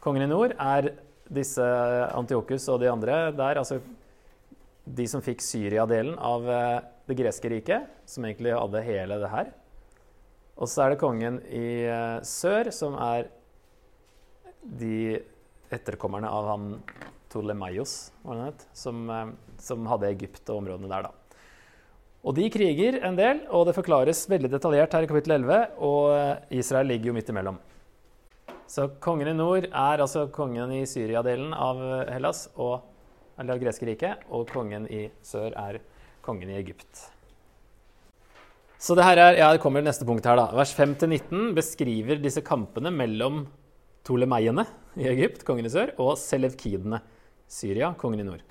Kongen 0.01 0.24
i 0.24 0.30
nord 0.32 0.56
er 0.56 0.94
disse 1.32 1.65
Antiokus 2.15 2.68
og 2.72 2.80
de 2.82 2.89
andre 2.91 3.27
der, 3.36 3.60
altså 3.60 3.80
de 4.86 5.06
som 5.08 5.24
fikk 5.24 5.44
Syria-delen 5.46 6.15
av 6.18 6.48
eh, 6.50 6.80
det 7.08 7.18
greske 7.20 7.51
riket, 7.51 7.91
som 8.10 8.25
egentlig 8.25 8.56
hadde 8.56 8.84
hele 8.88 9.20
det 9.22 9.30
her. 9.32 9.51
Og 10.58 10.70
så 10.70 10.86
er 10.86 10.94
det 10.94 11.01
kongen 11.03 11.39
i 11.48 11.84
eh, 11.86 12.18
sør, 12.27 12.72
som 12.75 12.98
er 13.01 13.30
de 14.62 15.22
etterkommerne 15.72 16.30
av 16.30 16.50
han 16.51 16.68
Tolemaios, 17.32 18.12
som, 18.74 19.06
eh, 19.10 19.34
som 19.62 19.88
hadde 19.91 20.12
Egypt 20.12 20.50
og 20.50 20.63
områdene 20.63 20.91
der, 20.91 21.10
da. 21.10 21.20
Og 22.21 22.35
de 22.37 22.45
kriger 22.53 22.99
en 23.01 23.15
del, 23.17 23.39
og 23.49 23.65
det 23.65 23.73
forklares 23.73 24.27
veldig 24.29 24.51
detaljert 24.53 24.93
her 24.93 25.05
i 25.05 25.09
kapittel 25.09 25.39
11, 25.39 25.61
og 25.81 26.11
eh, 26.13 26.59
Israel 26.61 26.91
ligger 26.91 27.09
jo 27.09 27.15
midt 27.17 27.31
imellom. 27.33 27.57
Så 28.69 28.85
kongen 29.01 29.31
i 29.31 29.33
nord 29.35 29.65
er 29.67 30.03
altså 30.03 30.27
kongen 30.31 30.69
i 30.75 30.83
Syria-delen 30.87 31.55
av 31.57 31.81
eh, 31.81 32.11
Hellas, 32.13 32.43
og, 32.61 32.83
eller 33.41 33.55
av 33.57 33.63
greske 33.63 33.89
riket, 33.89 34.21
og 34.29 34.45
kongen 34.53 34.85
i 34.85 35.07
sør 35.25 35.57
er 35.57 35.79
kongen 36.21 36.53
i 36.53 36.59
Egypt. 36.59 37.07
Så 38.81 38.93
det 38.97 39.05
her 39.05 39.17
er, 39.21 39.39
ja, 39.41 39.49
det 39.53 39.61
kommer 39.61 39.81
neste 39.85 40.05
punkt 40.05 40.25
her 40.25 40.37
da. 40.37 40.47
Vers 40.57 40.75
5-19 40.77 41.51
beskriver 41.57 42.21
disse 42.21 42.45
kampene 42.45 42.93
mellom 42.93 43.47
Tolemeiene 44.05 44.67
i 44.97 45.09
Egypt, 45.09 45.41
kongen 45.45 45.65
i 45.65 45.73
sør, 45.73 45.95
og 46.01 46.15
Selevkidene 46.21 47.01
Syria, 47.49 47.91
kongen 47.97 48.21
i 48.21 48.29
nord. 48.29 48.45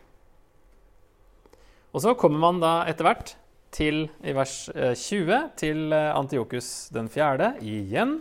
Og 1.95 2.03
så 2.03 2.15
kommer 2.19 2.43
man 2.43 2.61
da 2.63 2.75
etter 2.91 3.07
hvert 3.07 3.35
til, 3.75 4.09
i 4.27 4.35
vers 4.35 4.55
20 4.75 5.33
eh, 5.35 5.49
til 5.59 5.95
eh, 5.95 6.11
Antiokus 6.17 6.91
den 6.95 7.09
fjerde 7.13 7.53
igjen. 7.63 8.19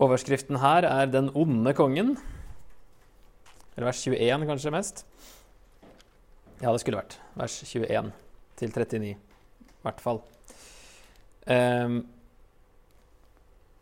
Overskriften 0.00 0.60
her 0.62 0.86
er 0.88 1.06
'Den 1.06 1.30
onde 1.34 1.74
kongen'. 1.76 2.16
Eller 3.76 3.86
vers 3.86 4.06
21 4.06 4.46
kanskje 4.46 4.72
mest. 4.72 5.04
Ja, 6.60 6.72
det 6.72 6.80
skulle 6.80 7.00
vært 7.00 7.18
vers 7.36 7.62
21 7.64 8.12
til 8.56 8.72
39, 8.72 9.10
i 9.10 9.84
hvert 9.84 10.00
fall. 10.00 10.20
Um, 11.46 12.06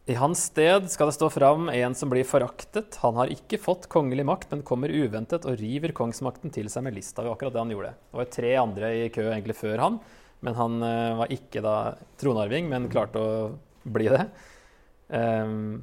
i 0.08 0.14
hans 0.16 0.46
sted 0.48 0.86
skal 0.88 1.10
det 1.10 1.18
stå 1.18 1.26
fram 1.28 1.66
en 1.68 1.94
som 1.98 2.08
blir 2.08 2.24
foraktet. 2.24 2.96
Han 3.02 3.18
har 3.20 3.28
ikke 3.28 3.58
fått 3.60 3.90
kongelig 3.92 4.24
makt, 4.24 4.54
men 4.54 4.62
kommer 4.64 4.88
uventet 4.88 5.44
og 5.44 5.58
river 5.60 5.92
kongsmakten 5.92 6.54
til 6.54 6.70
seg 6.72 6.86
med 6.86 6.96
lista. 6.96 7.20
Det 7.20 7.28
var 7.28 7.36
akkurat 7.36 7.52
det 7.52 7.60
han 7.60 7.74
gjorde. 7.74 7.90
Det 7.92 8.20
var 8.20 8.30
tre 8.32 8.54
andre 8.56 8.92
i 9.02 9.10
kø 9.12 9.26
egentlig 9.26 9.58
før 9.58 9.82
han, 9.84 9.98
men 10.40 10.54
han 10.54 10.82
uh, 10.82 11.18
var 11.22 11.32
ikke 11.34 11.62
da 11.64 11.76
tronarving, 12.20 12.68
men 12.70 12.90
klarte 12.92 13.22
å 13.22 13.32
bli 13.88 14.08
det. 14.12 14.24
Um, 15.08 15.80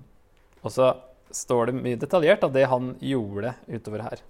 og 0.61 0.73
så 0.73 0.93
står 1.35 1.69
det 1.69 1.79
mye 1.79 1.99
detaljert 1.99 2.45
av 2.45 2.53
det 2.55 2.67
han 2.69 2.93
gjorde 3.03 3.55
utover 3.67 4.05
her. 4.05 4.21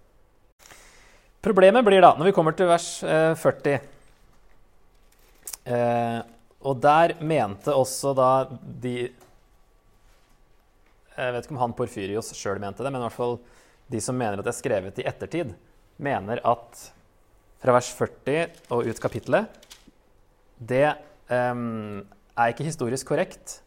Problemet 1.46 1.86
blir 1.86 2.02
da, 2.02 2.16
når 2.18 2.32
vi 2.32 2.36
kommer 2.36 2.56
til 2.58 2.70
vers 2.72 2.88
uh, 3.06 3.36
40 3.38 3.76
uh, 5.70 6.22
Og 6.66 6.80
der 6.82 7.14
mente 7.22 7.76
også 7.76 8.16
da 8.18 8.32
de 8.50 8.96
jeg 11.16 11.32
vet 11.32 11.46
ikke 11.46 11.56
om 11.56 11.62
han 11.62 11.76
Porfyrios 11.78 12.34
sjøl 12.36 12.60
mente 12.60 12.84
det, 12.84 12.92
men 12.92 13.00
i 13.00 13.06
hvert 13.06 13.16
fall 13.16 13.38
de 13.88 14.02
som 14.04 14.18
mener 14.18 14.42
at 14.42 14.48
det 14.48 14.52
er 14.52 14.58
skrevet 14.58 14.98
i 15.00 15.06
ettertid, 15.08 15.54
mener 16.02 16.42
at 16.44 16.82
fra 17.62 17.76
vers 17.78 17.92
40 17.96 18.74
og 18.76 18.90
ut 18.90 19.00
kapittelet 19.02 19.65
Det 20.56 20.88
um, 21.30 22.06
er 22.36 22.54
ikke 22.54 22.68
historisk 22.68 23.10
korrekt 23.12 23.60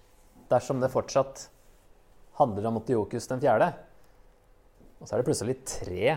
dersom 0.48 0.80
det 0.80 0.92
fortsatt 0.92 1.48
handler 2.38 2.70
om 2.70 2.80
Otiokus 2.80 3.28
den 3.28 3.42
fjerde. 3.42 3.72
Og 4.98 5.06
så 5.06 5.14
er 5.14 5.20
det 5.20 5.28
plutselig 5.28 5.58
tre 5.68 6.16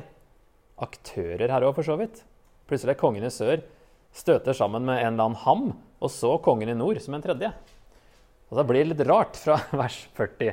aktører 0.82 1.52
her 1.52 1.68
òg, 1.68 1.76
for 1.78 1.86
så 1.86 1.98
vidt. 2.00 2.24
Plutselig 2.70 2.96
er 2.96 3.02
kongen 3.02 3.28
i 3.28 3.34
sør 3.34 3.62
støter 4.12 4.56
sammen 4.56 4.86
med 4.86 5.00
en 5.00 5.14
eller 5.14 5.30
annen 5.30 5.40
ham, 5.46 5.70
og 6.02 6.12
så 6.12 6.36
kongen 6.44 6.72
i 6.72 6.78
nord 6.78 7.00
som 7.04 7.16
en 7.16 7.24
tredje. 7.24 7.52
Og 8.52 8.60
da 8.60 8.66
blir 8.68 8.84
det 8.84 8.92
litt 8.92 9.08
rart 9.08 9.40
fra 9.40 9.58
vers 9.82 9.98
40. 10.18 10.52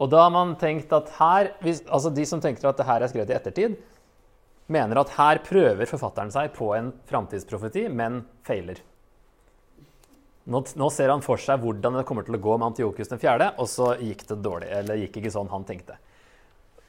Og 0.00 0.10
da 0.12 0.24
har 0.24 0.32
man 0.32 0.56
tenkt 0.60 0.92
at 0.96 1.12
her, 1.18 1.52
altså 1.60 2.12
De 2.12 2.26
som 2.28 2.40
tenker 2.40 2.68
at 2.68 2.78
det 2.80 2.88
her 2.88 3.04
er 3.04 3.12
skrevet 3.12 3.32
i 3.32 3.36
ettertid, 3.36 3.78
mener 4.70 5.00
at 5.00 5.12
her 5.16 5.40
prøver 5.44 5.88
forfatteren 5.88 6.30
seg 6.32 6.52
på 6.54 6.70
en 6.76 6.92
framtidsprofeti, 7.08 7.88
men 7.88 8.22
feiler. 8.46 8.78
Nå, 10.48 10.62
nå, 10.80 10.88
ser 10.90 11.12
han 11.12 11.22
for 11.24 11.40
seg 11.40 11.60
hvordan 11.62 11.98
det 11.98 12.06
kommer 12.08 12.24
til 12.24 12.38
å 12.38 12.42
gå 12.42 12.56
med 12.56 12.70
Antiokus 12.70 13.12
4., 13.12 13.52
og 13.60 13.68
så 13.68 13.92
gikk 14.00 14.24
det 14.30 14.40
dårlig. 14.44 14.70
Eller 14.80 15.02
gikk 15.02 15.20
ikke 15.20 15.32
sånn 15.34 15.50
han 15.52 15.66
tenkte. 15.68 15.98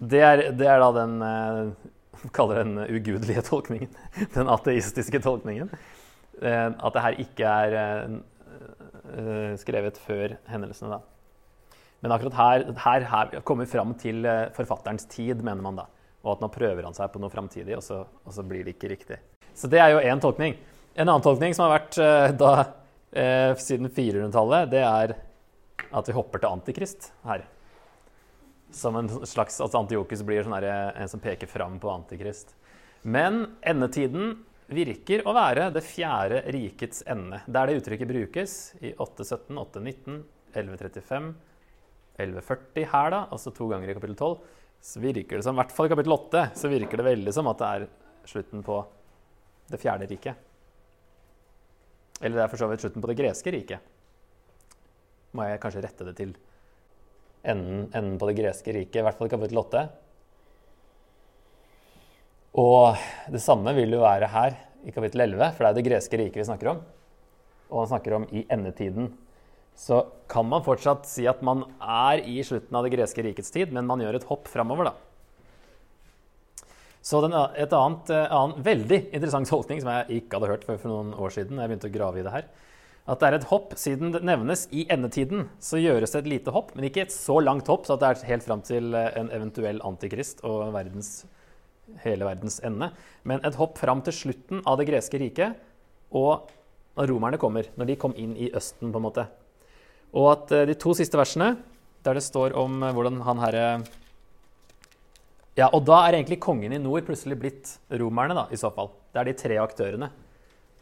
Det 0.01 0.22
er, 0.25 0.43
det 0.58 0.70
er 0.72 0.81
da 0.81 0.89
den 0.96 1.17
eh, 1.25 1.89
kaller 2.38 2.63
den 2.63 2.79
ugudelige 2.88 3.43
tolkningen. 3.46 3.91
Den 4.36 4.50
ateistiske 4.51 5.22
tolkningen. 5.22 5.72
Eh, 6.41 6.67
at 6.72 6.96
det 6.96 7.05
her 7.05 7.20
ikke 7.22 7.55
er 7.65 7.79
eh, 7.84 8.20
eh 9.12 9.55
skrevet 9.62 10.00
før 10.01 10.38
hendelsene, 10.50 10.98
da. 10.98 11.01
Men 12.01 12.15
akkurat 12.15 12.38
her, 12.38 12.63
her, 12.81 13.03
her 13.05 13.41
kommer 13.46 13.67
vi 13.67 13.75
fram 13.75 13.93
til 14.00 14.25
eh, 14.25 14.48
forfatterens 14.55 15.05
tid, 15.12 15.43
mener 15.46 15.62
man 15.62 15.77
da. 15.84 15.86
Og 16.25 16.36
at 16.36 16.43
nå 16.43 16.50
prøver 16.53 16.86
han 16.86 16.98
seg 16.98 17.12
på 17.13 17.22
noe 17.22 17.34
framtidig, 17.34 17.77
og, 17.77 18.08
og, 18.25 18.34
så 18.34 18.46
blir 18.46 18.65
det 18.65 18.75
ikke 18.75 18.89
riktig. 18.89 19.20
Så 19.58 19.70
det 19.70 19.81
er 19.81 19.93
jo 19.93 20.01
én 20.01 20.22
tolkning. 20.22 20.58
En 20.96 21.08
annen 21.08 21.24
tolkning 21.25 21.53
som 21.58 21.67
har 21.67 21.75
vært 21.77 22.00
eh, 22.01 22.34
da, 22.38 22.51
eh, 23.11 23.55
siden 23.59 23.89
400-tallet, 23.89 24.71
det 24.71 24.83
er 24.85 25.15
at 25.91 26.07
vi 26.07 26.15
hopper 26.15 26.41
til 26.41 26.51
Antikrist 26.51 27.11
her. 27.25 27.45
Som 28.71 28.95
en 28.99 29.09
slags 29.27 29.59
altså 29.59 29.81
Antiokus 29.81 30.23
blir 30.23 30.45
sånn 30.45 30.55
her, 30.55 30.69
en 30.95 31.11
som 31.11 31.23
peker 31.23 31.49
fram 31.49 31.79
på 31.81 31.91
Antikrist. 31.91 32.55
Men 33.01 33.57
endetiden 33.67 34.37
virker 34.71 35.25
å 35.27 35.33
være 35.35 35.69
det 35.75 35.83
fjerde 35.83 36.45
rikets 36.55 37.03
ende. 37.09 37.41
Der 37.47 37.67
det 37.67 37.81
uttrykket 37.81 38.11
brukes 38.11 38.59
i 38.79 38.93
817, 38.95 39.57
819, 39.57 40.21
1135 40.53 41.33
1140 42.21 42.87
her, 42.91 43.11
da, 43.13 43.21
altså 43.33 43.53
to 43.55 43.67
ganger 43.71 43.91
i 43.91 43.95
kapittel 43.95 44.17
12, 44.17 44.37
så 44.81 45.01
virker 45.01 45.39
det 45.39 45.45
som, 45.45 45.55
i 45.55 45.61
hvert 45.61 45.73
fall 45.75 45.87
i 45.87 45.91
kapittel 45.93 46.15
8, 46.15 46.45
så 46.57 46.71
virker 46.71 47.01
det 47.01 47.07
veldig 47.07 47.33
som 47.35 47.49
at 47.51 47.61
det 47.61 47.69
er 47.75 47.85
slutten 48.29 48.63
på 48.65 48.77
det 49.71 49.79
fjerde 49.81 50.09
riket. 50.09 50.50
Eller 52.21 52.37
det 52.37 52.43
er 52.45 52.51
for 52.51 52.61
så 52.61 52.69
vidt 52.69 52.85
slutten 52.85 53.03
på 53.03 53.09
det 53.09 53.17
greske 53.19 53.53
riket. 53.53 53.91
Må 55.35 55.47
jeg 55.47 55.61
kanskje 55.63 55.83
rette 55.85 56.07
det 56.07 56.15
til 56.19 56.33
enden, 57.41 57.87
enden 57.89 58.17
på 58.21 58.29
det 58.29 58.37
greske 58.37 58.75
riket, 58.75 58.99
i 59.01 59.05
hvert 59.05 59.17
fall 59.17 59.29
i 59.29 59.33
kapittel 59.33 59.61
8. 59.63 59.83
Og 62.61 63.01
det 63.31 63.41
samme 63.41 63.73
vil 63.77 63.95
jo 63.95 64.03
være 64.03 64.29
her 64.29 64.57
i 64.85 64.93
kapittel 64.93 65.25
11, 65.25 65.53
for 65.55 65.63
det 65.65 65.71
er 65.71 65.79
det 65.79 65.87
greske 65.87 66.19
riket 66.19 66.41
vi 66.41 66.47
snakker 66.49 66.73
om. 66.73 66.81
Og 67.71 67.83
han 67.83 67.91
snakker 67.93 68.17
om 68.17 68.27
i 68.35 68.45
endetiden 68.51 69.13
så 69.77 70.03
kan 70.29 70.45
man 70.45 70.63
fortsatt 70.65 71.07
si 71.09 71.25
at 71.29 71.41
man 71.45 71.63
er 71.79 72.21
i 72.27 72.41
slutten 72.45 72.75
av 72.75 72.85
det 72.85 72.93
greske 72.93 73.23
rikets 73.25 73.53
tid, 73.53 73.71
men 73.73 73.87
man 73.87 74.03
gjør 74.03 74.19
et 74.19 74.27
hopp 74.29 74.49
framover, 74.51 74.91
da. 74.91 75.10
Så 77.01 77.22
den, 77.24 77.34
et 77.34 77.74
annet, 77.74 78.10
eh, 78.13 78.27
annen 78.29 78.62
veldig 78.62 79.00
interessant 79.10 79.50
tolkning 79.50 79.79
som 79.81 79.89
jeg 79.89 80.22
ikke 80.22 80.38
hadde 80.38 80.51
hørt 80.51 80.65
før 80.67 80.77
for 80.84 80.93
noen 80.93 81.15
år 81.17 81.34
siden, 81.34 81.58
jeg 81.58 81.72
begynte 81.72 81.89
å 81.89 81.96
grave 81.96 82.22
i 82.22 82.25
det 82.25 82.34
her, 82.34 82.46
at 83.10 83.20
det 83.20 83.27
er 83.27 83.38
et 83.39 83.48
hopp 83.50 83.74
siden 83.81 84.13
det 84.13 84.22
nevnes 84.22 84.67
i 84.70 84.86
endetiden. 84.93 85.48
Så 85.58 85.81
gjøres 85.81 86.13
det 86.13 86.22
et 86.22 86.29
lite 86.36 86.53
hopp, 86.53 86.75
men 86.75 86.86
ikke 86.86 87.08
et 87.08 87.15
så 87.15 87.39
langt 87.41 87.70
hopp 87.72 87.88
så 87.88 87.96
at 87.96 88.03
det 88.03 88.12
er 88.12 88.29
helt 88.29 88.46
fram 88.46 88.62
til 88.65 88.93
eh, 88.93 89.10
en 89.17 89.31
eventuell 89.34 89.81
antikrist 89.88 90.43
og 90.46 90.70
verdens, 90.75 91.25
hele 92.05 92.27
verdens 92.29 92.60
ende. 92.67 92.91
Men 93.25 93.41
et 93.48 93.58
hopp 93.58 93.81
fram 93.81 94.05
til 94.05 94.15
slutten 94.20 94.62
av 94.70 94.77
det 94.77 94.86
greske 94.91 95.17
riket, 95.22 95.58
og 96.13 96.51
når 97.00 97.10
romerne 97.10 97.41
kommer, 97.41 97.72
når 97.79 97.89
de 97.89 97.98
kom 97.98 98.13
inn 98.20 98.38
i 98.38 98.51
Østen, 98.53 98.91
på 98.93 99.01
en 99.01 99.08
måte. 99.10 99.25
Og 100.13 100.29
at 100.36 100.53
eh, 100.53 100.67
de 100.70 100.77
to 100.77 100.93
siste 100.93 101.17
versene 101.17 101.55
der 102.05 102.17
det 102.17 102.25
står 102.25 102.53
om 102.58 102.81
hvordan 102.81 103.20
han 103.25 103.41
herre 103.41 103.65
Ja, 105.60 105.67
og 105.75 105.84
da 105.84 105.98
er 106.05 106.15
egentlig 106.15 106.39
kongen 106.43 106.72
i 106.72 106.79
nord 106.79 107.03
plutselig 107.08 107.36
blitt 107.39 107.74
romerne, 108.00 108.36
da, 108.38 108.46
i 108.53 108.60
så 108.60 108.72
fall. 108.72 108.93
Det 109.12 109.20
er 109.20 109.27
de 109.27 109.38
tre 109.41 109.58
aktørene. 109.60 110.08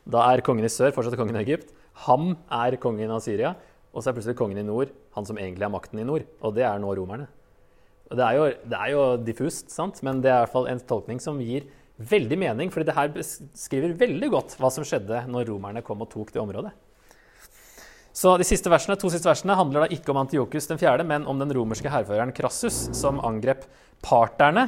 Da 0.10 0.28
er 0.30 0.44
kongen 0.46 0.66
i 0.66 0.72
sør 0.72 0.94
fortsatt 0.94 1.18
kongen 1.18 1.38
i 1.40 1.42
Egypt. 1.42 1.74
Ham 2.06 2.36
er 2.54 2.78
kongen 2.82 3.12
av 3.14 3.24
Syria. 3.26 3.56
Og 3.90 4.04
så 4.04 4.12
er 4.12 4.18
plutselig 4.18 4.38
kongen 4.38 4.62
i 4.62 4.66
nord 4.66 4.94
han 5.16 5.26
som 5.26 5.40
egentlig 5.42 5.66
har 5.66 5.74
makten 5.74 6.02
i 6.02 6.06
nord. 6.06 6.28
Og 6.46 6.54
det 6.56 6.68
er 6.70 6.82
nå 6.82 6.94
romerne. 7.00 7.26
Og 8.10 8.18
det 8.18 8.26
er 8.26 8.38
jo, 8.38 8.46
det 8.70 8.78
er 8.78 8.92
jo 8.94 9.04
diffust, 9.26 9.74
sant? 9.74 10.02
men 10.06 10.22
det 10.22 10.32
er 10.32 10.40
i 10.40 10.46
hvert 10.46 10.54
fall 10.54 10.70
en 10.70 10.82
tolkning 10.90 11.22
som 11.22 11.42
gir 11.42 11.68
veldig 12.10 12.38
mening, 12.40 12.72
fordi 12.72 12.88
det 12.88 12.96
her 12.98 13.10
beskriver 13.14 13.98
veldig 14.00 14.30
godt 14.34 14.56
hva 14.62 14.70
som 14.74 14.86
skjedde 14.88 15.26
når 15.30 15.50
romerne 15.52 15.84
kom 15.86 16.02
og 16.02 16.10
tok 16.14 16.32
det 16.34 16.42
området. 16.42 16.72
Så 18.14 18.38
De 18.38 18.48
siste 18.48 18.72
versene, 18.72 18.98
to 19.00 19.12
siste 19.14 19.30
versene 19.30 19.56
handler 19.56 19.86
da 19.86 19.96
ikke 19.96 20.12
om 20.14 20.22
Antiokus 20.24 20.68
den 20.68 20.80
4., 20.82 21.06
men 21.08 21.28
om 21.30 21.40
den 21.40 21.54
romerske 21.56 21.92
hærføreren 21.92 22.34
Crassus, 22.36 22.90
som 22.98 23.22
angrep 23.24 23.68
parterne 24.02 24.68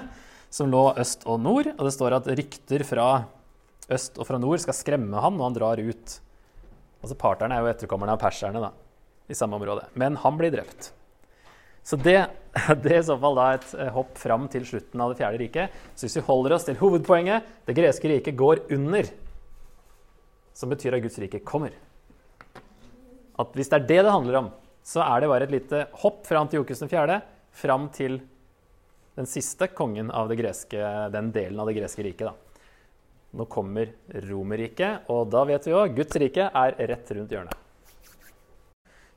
som 0.52 0.72
lå 0.72 0.92
øst 1.00 1.24
og 1.26 1.40
nord. 1.42 1.72
Og 1.78 1.86
det 1.88 1.94
står 1.96 2.18
at 2.20 2.30
rykter 2.30 2.84
fra 2.88 3.08
øst 3.92 4.20
og 4.20 4.28
fra 4.28 4.40
nord 4.40 4.62
skal 4.64 4.78
skremme 4.78 5.24
han 5.24 5.38
når 5.38 5.48
han 5.48 5.58
drar 5.58 5.82
ut. 5.82 6.18
Altså 7.02 7.18
Parterne 7.18 7.58
er 7.58 7.64
jo 7.64 7.72
etterkommerne 7.72 8.14
av 8.14 8.22
perserne 8.22 8.62
da, 8.62 8.72
i 9.32 9.38
samme 9.38 9.58
område. 9.58 9.88
Men 9.98 10.20
han 10.22 10.38
blir 10.38 10.54
drept. 10.54 10.92
Så 11.84 11.98
det, 11.98 12.20
det, 12.84 12.92
er 12.92 13.00
i 13.00 13.08
så 13.08 13.18
fall 13.18 13.40
da 13.40 13.48
et 13.56 13.72
eh, 13.74 13.90
hopp 13.96 14.20
fram 14.22 14.46
til 14.54 14.68
slutten 14.70 15.02
av 15.02 15.14
Det 15.14 15.22
fjerde 15.24 15.42
riket. 15.42 15.80
Så 15.96 16.06
hvis 16.06 16.20
vi 16.20 16.28
holder 16.28 16.58
oss 16.58 16.68
til 16.68 16.78
hovedpoenget 16.82 17.48
det 17.66 17.78
greske 17.80 18.12
riket 18.12 18.38
går 18.38 18.68
under, 18.76 19.10
som 20.54 20.70
betyr 20.70 20.98
at 20.98 21.02
Guds 21.02 21.18
rike 21.24 21.42
kommer. 21.48 21.74
At 23.42 23.56
hvis 23.58 23.72
det 23.72 23.80
er 23.80 23.88
det 23.90 24.02
det 24.06 24.14
handler 24.14 24.40
om, 24.44 24.52
så 24.86 25.04
er 25.06 25.22
det 25.22 25.30
bare 25.32 25.48
et 25.48 25.56
lite 25.56 25.86
hopp 26.04 26.24
fra 26.28 26.42
Antiokus 26.46 26.84
4. 26.84 27.22
fram 27.52 27.90
til 27.94 28.20
den 29.18 29.28
siste 29.28 29.68
kongen 29.76 30.12
av 30.12 30.32
greske, 30.38 30.80
den 31.12 31.32
delen 31.36 31.60
av 31.60 31.70
det 31.70 31.76
greske 31.78 32.06
riket. 32.06 32.32
Da. 32.32 32.68
Nå 33.38 33.48
kommer 33.52 33.92
Romerriket, 34.28 35.10
og 35.12 35.30
da 35.32 35.44
vet 35.48 35.68
vi 35.68 35.74
jo 35.74 35.84
Guds 35.96 36.18
rike 36.20 36.48
er 36.48 36.78
rett 36.92 37.12
rundt 37.16 37.32
hjørnet. 37.32 37.58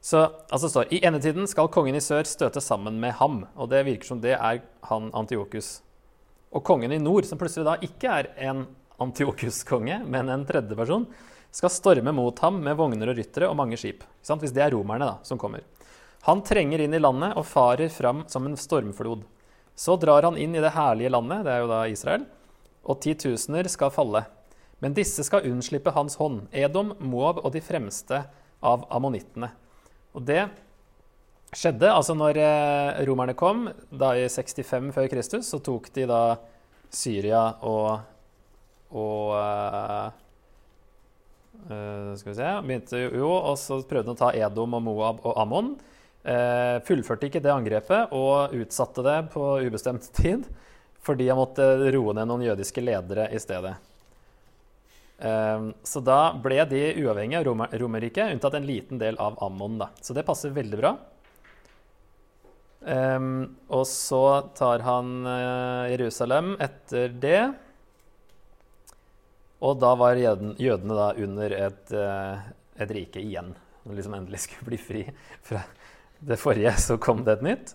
Så 0.05 0.21
altså 0.53 0.69
står, 0.69 0.91
I 0.93 1.01
endetiden 1.09 1.49
skal 1.49 1.71
kongen 1.73 1.97
i 1.97 2.03
sør 2.05 2.27
støte 2.29 2.61
sammen 2.61 2.99
med 3.01 3.15
ham. 3.17 3.47
Og 3.57 3.71
det 3.73 3.87
virker 3.87 4.11
som 4.11 4.21
det 4.21 4.35
er 4.37 4.61
han 4.91 5.09
Antiokus. 5.17 5.79
Og 6.53 6.61
kongen 6.67 6.93
i 6.93 7.01
nord, 7.01 7.25
som 7.25 7.41
plutselig 7.41 7.65
da 7.65 7.79
ikke 7.83 8.11
er 8.13 8.29
en 8.51 8.67
Antiokus-konge, 9.01 10.03
men 10.05 10.29
en 10.29 10.45
tredjeperson, 10.47 11.09
skal 11.55 11.71
storme 11.71 12.13
mot 12.13 12.39
ham 12.43 12.59
med 12.65 12.75
vogner 12.79 13.13
og 13.13 13.19
ryttere 13.19 13.49
og 13.51 13.57
mange 13.59 13.79
skip. 13.79 14.03
Hvis 14.27 14.55
det 14.55 14.65
er 14.65 14.73
romerne 14.75 15.07
da, 15.07 15.19
som 15.23 15.39
kommer. 15.39 15.63
Han 16.27 16.43
trenger 16.43 16.83
inn 16.83 16.97
i 16.97 17.03
landet 17.03 17.37
og 17.39 17.47
farer 17.47 17.93
fram 17.93 18.25
som 18.33 18.47
en 18.49 18.57
stormflod. 18.59 19.23
Så 19.79 19.95
drar 20.01 20.27
han 20.27 20.39
inn 20.41 20.55
i 20.57 20.63
det 20.63 20.73
herlige 20.75 21.13
landet, 21.15 21.45
det 21.45 21.53
er 21.53 21.63
jo 21.63 21.71
da 21.71 21.85
Israel, 21.91 22.25
og 22.83 22.99
titusener 23.05 23.69
skal 23.71 23.93
falle. 23.95 24.25
Men 24.83 24.97
disse 24.97 25.23
skal 25.27 25.47
unnslippe 25.51 25.95
hans 25.95 26.19
hånd, 26.19 26.47
Edom, 26.51 26.95
Moab 26.99 27.43
og 27.45 27.53
de 27.55 27.63
fremste 27.63 28.25
av 28.65 28.87
ammonittene. 28.95 29.53
Og 30.15 30.27
det 30.27 30.43
skjedde 31.55 31.93
altså 31.93 32.17
når 32.19 32.41
eh, 32.43 33.05
romerne 33.07 33.37
kom, 33.39 33.69
da 33.95 34.15
i 34.19 34.27
65 34.27 34.91
før 34.97 35.09
Kristus, 35.13 35.53
så 35.53 35.63
tok 35.63 35.91
de 35.95 36.09
da 36.11 36.23
Syria 36.95 37.47
og, 37.67 38.01
og 38.95 40.23
uh, 41.71 42.13
Skal 42.19 42.33
vi 42.33 42.37
se 42.39 42.51
begynte 42.67 43.01
jo, 43.07 43.31
Og 43.31 43.57
så 43.61 43.81
prøvde 43.89 44.11
de 44.11 44.15
å 44.17 44.21
ta 44.21 44.33
Edom 44.37 44.77
og 44.79 44.85
Moab 44.85 45.25
og 45.25 45.39
Ammon. 45.41 45.75
Uh, 46.25 46.81
fullførte 46.87 47.29
ikke 47.29 47.43
det 47.45 47.53
angrepet 47.53 48.13
og 48.17 48.55
utsatte 48.57 49.05
det 49.05 49.19
på 49.35 49.49
ubestemt 49.67 50.09
tid 50.17 50.47
fordi 51.05 51.27
han 51.29 51.37
måtte 51.37 51.67
roe 51.93 52.15
ned 52.17 52.31
noen 52.31 52.47
jødiske 52.47 52.81
ledere 52.81 53.27
i 53.37 53.41
stedet. 53.43 53.75
Uh, 55.21 55.69
så 55.85 56.01
da 56.01 56.33
ble 56.41 56.63
de 56.71 56.81
uavhengige 57.03 57.43
av 57.43 57.75
Romerriket, 57.77 58.33
unntatt 58.33 58.57
en 58.57 58.65
liten 58.65 59.03
del 59.03 59.19
av 59.21 59.37
Ammon. 59.45 59.77
Da. 59.83 59.91
Så 60.01 60.17
det 60.17 60.25
passer 60.25 60.55
veldig 60.57 60.81
bra. 60.81 60.95
Um, 62.85 63.29
og 63.69 63.85
så 63.89 64.25
tar 64.57 64.81
han 64.85 65.29
Jerusalem 65.93 66.55
etter 66.65 67.13
det. 67.21 67.43
Og 69.65 69.79
da 69.81 69.95
var 69.97 70.19
jødene 70.21 70.97
da 70.99 71.13
under 71.25 71.55
et, 71.57 71.95
uh, 71.97 72.43
et 72.77 72.91
rike 72.93 73.23
igjen. 73.23 73.55
Når 73.85 73.93
de 73.93 73.99
liksom 74.01 74.17
endelig 74.19 74.43
skulle 74.45 74.69
bli 74.69 74.81
fri 74.81 75.05
fra 75.45 75.63
det 76.25 76.39
forrige, 76.41 76.75
så 76.81 76.99
kom 77.01 77.25
det 77.25 77.39
et 77.39 77.47
nytt. 77.49 77.75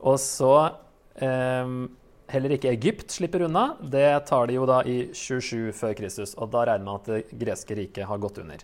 Og 0.00 0.16
så 0.20 0.52
eh, 1.20 1.72
Heller 2.30 2.54
ikke 2.54 2.70
Egypt 2.70 3.10
slipper 3.10 3.42
unna. 3.48 3.72
Det 3.82 4.06
tar 4.28 4.46
de 4.46 4.54
jo 4.54 4.66
da 4.68 4.80
i 4.86 5.10
27 5.16 5.72
før 5.74 5.96
Kristus. 5.98 6.36
Og 6.38 6.52
da 6.52 6.62
regner 6.68 6.86
man 6.86 7.00
at 7.00 7.08
det 7.10 7.40
greske 7.40 7.74
riket 7.74 8.06
har 8.06 8.20
gått 8.22 8.38
under. 8.38 8.62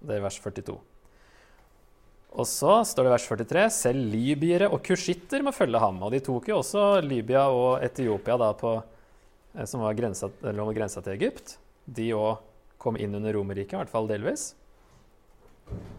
Det 0.00 0.16
er 0.16 0.24
vers 0.24 0.38
42. 0.40 0.78
Og 2.40 2.46
så 2.48 2.78
står 2.86 3.04
det 3.04 3.12
vers 3.12 3.26
43 3.28 3.66
selv 3.74 4.14
libyere 4.14 4.70
og 4.70 4.80
kushitter 4.86 5.44
må 5.44 5.52
følge 5.52 5.82
ham. 5.82 6.00
Og 6.06 6.14
de 6.14 6.22
tok 6.24 6.48
jo 6.48 6.60
også 6.62 6.86
Libya 7.04 7.48
og 7.52 7.84
Etiopia, 7.84 8.38
da, 8.40 8.52
på, 8.56 8.78
eh, 8.78 8.99
som 9.66 9.82
var 9.82 9.98
grensa, 9.98 10.30
grensa 10.40 11.02
til 11.02 11.16
Egypt. 11.16 11.58
De 11.86 12.12
òg 12.14 12.40
kom 12.80 12.96
inn 12.96 13.14
under 13.14 13.34
Romerriket, 13.36 13.74
i 13.74 13.80
hvert 13.82 13.92
fall 13.92 14.08
delvis. 14.08 14.52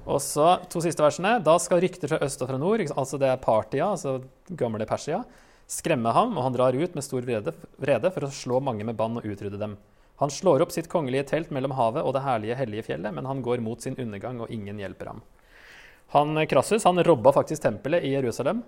Og 0.09 0.19
så 0.23 0.55
to 0.71 0.81
siste 0.83 1.03
versene. 1.03 1.37
Da 1.43 1.55
skal 1.61 1.81
rykter 1.83 2.11
fra 2.11 2.19
øst 2.25 2.41
og 2.41 2.49
fra 2.49 2.59
nord, 2.59 2.83
altså 2.89 3.19
det 3.21 3.29
er 3.29 3.41
Partia, 3.41 3.91
altså 3.93 4.19
gamle 4.57 4.87
Persia, 4.89 5.21
skremme 5.71 6.11
ham, 6.15 6.35
og 6.35 6.47
han 6.47 6.55
drar 6.55 6.75
ut 6.75 6.97
med 6.97 7.05
stor 7.05 7.23
vrede 7.27 8.11
for 8.11 8.27
å 8.27 8.33
slå 8.35 8.59
mange 8.63 8.87
med 8.87 8.97
bann 8.99 9.19
og 9.19 9.27
utrydde 9.27 9.61
dem. 9.61 9.77
Han 10.21 10.29
slår 10.29 10.65
opp 10.65 10.73
sitt 10.73 10.89
kongelige 10.91 11.29
telt 11.31 11.53
mellom 11.53 11.73
havet 11.73 12.05
og 12.05 12.13
det 12.13 12.25
herlige, 12.25 12.57
hellige 12.59 12.85
fjellet, 12.91 13.13
men 13.15 13.25
han 13.25 13.39
går 13.45 13.63
mot 13.63 13.81
sin 13.81 13.97
undergang, 13.97 14.41
og 14.43 14.51
ingen 14.53 14.81
hjelper 14.81 15.13
ham. 15.13 15.23
Han 16.11 16.35
Krassus 16.51 16.83
han 16.83 16.99
robba 17.07 17.31
faktisk 17.33 17.63
tempelet 17.63 18.03
i 18.03 18.11
Jerusalem 18.17 18.65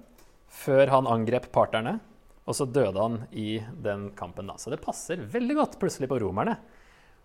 før 0.54 0.88
han 0.94 1.10
angrep 1.10 1.50
parterne, 1.54 1.98
og 2.44 2.58
så 2.58 2.68
døde 2.68 3.00
han 3.00 3.22
i 3.32 3.62
den 3.84 4.10
kampen. 4.18 4.50
da. 4.50 4.58
Så 4.60 4.74
det 4.74 4.82
passer 4.84 5.22
veldig 5.22 5.56
godt 5.62 5.78
plutselig 5.80 6.10
på 6.12 6.20
romerne. 6.24 6.58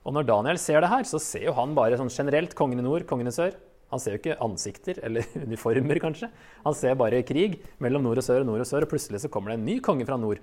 Og 0.06 0.14
når 0.14 0.28
Daniel 0.28 0.60
ser 0.62 0.80
det 0.80 0.90
her, 0.92 1.06
så 1.08 1.18
ser 1.20 1.48
jo 1.48 1.56
han 1.56 1.74
bare 1.76 1.98
sånn 1.98 2.12
generelt 2.12 2.54
kongen 2.58 2.78
i 2.78 2.86
nord, 2.86 3.06
kongen 3.08 3.28
i 3.28 3.34
sør. 3.34 3.56
Han 3.90 4.00
ser 4.00 4.14
jo 4.14 4.20
ikke 4.20 4.38
ansikter 4.44 5.00
eller 5.04 5.26
uniformer, 5.46 6.00
kanskje. 6.02 6.30
Han 6.64 6.76
ser 6.76 6.98
bare 7.00 7.24
krig 7.26 7.58
mellom 7.82 8.04
nord 8.06 8.20
og 8.20 8.26
sør 8.26 8.44
og 8.44 8.50
nord 8.52 8.62
og 8.62 8.70
sør, 8.70 8.86
og 8.86 8.92
plutselig 8.92 9.24
så 9.24 9.32
kommer 9.32 9.52
det 9.52 9.58
en 9.58 9.66
ny 9.68 9.78
konge 9.84 10.06
fra 10.08 10.20
nord 10.20 10.42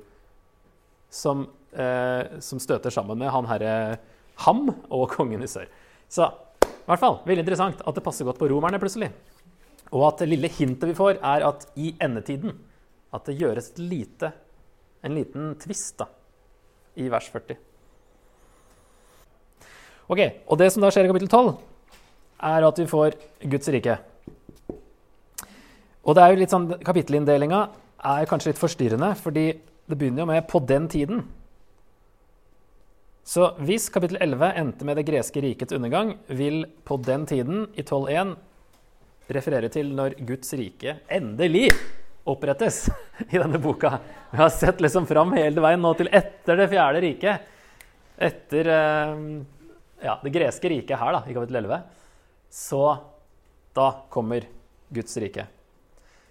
som, 1.14 1.46
eh, 1.72 2.42
som 2.44 2.60
støter 2.60 2.92
sammen 2.92 3.20
med 3.22 3.32
han 3.32 3.48
herre 3.48 3.76
Ham 4.44 4.68
og 4.92 5.08
kongen 5.16 5.46
i 5.46 5.48
sør. 5.48 5.70
Så 6.12 6.28
i 6.66 6.90
hvert 6.90 7.02
fall, 7.02 7.22
veldig 7.26 7.46
interessant 7.46 7.80
at 7.82 7.96
det 7.96 8.04
passer 8.06 8.28
godt 8.28 8.42
på 8.42 8.50
romerne 8.52 8.82
plutselig. 8.82 9.14
Og 9.96 10.04
at 10.10 10.22
det 10.22 10.28
lille 10.34 10.50
hintet 10.52 10.90
vi 10.92 10.98
får, 10.98 11.22
er 11.24 11.46
at 11.48 11.64
i 11.80 11.94
endetiden 12.04 12.58
at 13.16 13.30
det 13.30 13.38
gjøres 13.40 13.72
lite, 13.80 14.34
en 15.06 15.16
liten 15.16 15.54
tvist 15.62 16.00
da, 16.02 16.10
i 16.98 17.08
vers 17.12 17.30
40. 17.32 17.58
Ok, 20.06 20.20
Og 20.48 20.58
det 20.62 20.72
som 20.74 20.84
da 20.84 20.92
skjer 20.94 21.08
i 21.08 21.10
kapittel 21.10 21.30
12, 21.30 21.56
er 22.46 22.68
at 22.68 22.80
vi 22.82 22.90
får 22.90 23.16
Guds 23.50 23.72
rike. 23.74 23.96
Og 26.06 26.14
det 26.14 26.22
er 26.22 26.34
jo 26.34 26.42
litt 26.42 26.54
sånn, 26.54 26.68
Kapittelinndelinga 26.86 27.62
er 28.06 28.28
kanskje 28.30 28.52
litt 28.52 28.62
forstyrrende, 28.62 29.16
fordi 29.18 29.48
det 29.90 29.98
begynner 29.98 30.22
jo 30.22 30.26
med 30.30 30.48
'på 30.48 30.60
den 30.66 30.88
tiden'. 30.88 31.24
Så 33.26 33.56
hvis 33.58 33.90
kapittel 33.90 34.18
11 34.22 34.54
endte 34.54 34.86
med 34.86 34.98
det 34.98 35.08
greske 35.08 35.42
rikets 35.42 35.74
undergang, 35.74 36.20
vil 36.28 36.66
'på 36.86 36.98
den 37.04 37.26
tiden' 37.26 37.68
i 37.74 37.82
12.1 37.82 38.36
referere 39.30 39.70
til 39.70 39.96
når 39.96 40.14
Guds 40.26 40.54
rike 40.54 41.00
endelig 41.10 41.72
opprettes 42.26 42.86
i 43.32 43.38
denne 43.38 43.60
boka. 43.62 43.98
Vi 44.32 44.40
har 44.42 44.54
sett 44.54 44.82
liksom 44.82 45.08
fram 45.10 45.34
hele 45.38 45.64
veien 45.64 45.82
nå 45.82 45.94
til 45.98 46.10
etter 46.12 46.60
det 46.60 46.72
fjerde 46.72 47.04
riket. 47.06 47.52
Etter 48.16 48.72
eh, 48.72 49.28
ja, 50.06 50.18
det 50.24 50.34
greske 50.34 50.72
riket 50.72 51.00
her, 51.00 51.16
da, 51.16 51.24
i 51.28 51.36
kapittel 51.36 51.62
11 51.64 51.84
så 52.56 52.98
da 53.76 53.90
kommer 54.10 54.46
Guds 54.90 55.18
rike. 55.20 55.44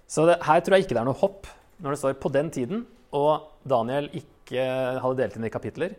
Så 0.06 0.24
det, 0.28 0.38
her 0.46 0.62
tror 0.64 0.76
jeg 0.76 0.86
ikke 0.86 0.96
det 0.96 1.02
er 1.02 1.08
noe 1.10 1.20
hopp 1.20 1.48
når 1.84 1.92
det 1.92 2.00
står 2.00 2.14
'på 2.16 2.32
den 2.32 2.50
tiden', 2.54 2.84
og 3.12 3.50
Daniel 3.68 4.08
ikke 4.14 4.64
hadde 5.02 5.18
delt 5.20 5.36
inn 5.36 5.44
i 5.44 5.52
kapitler. 5.52 5.94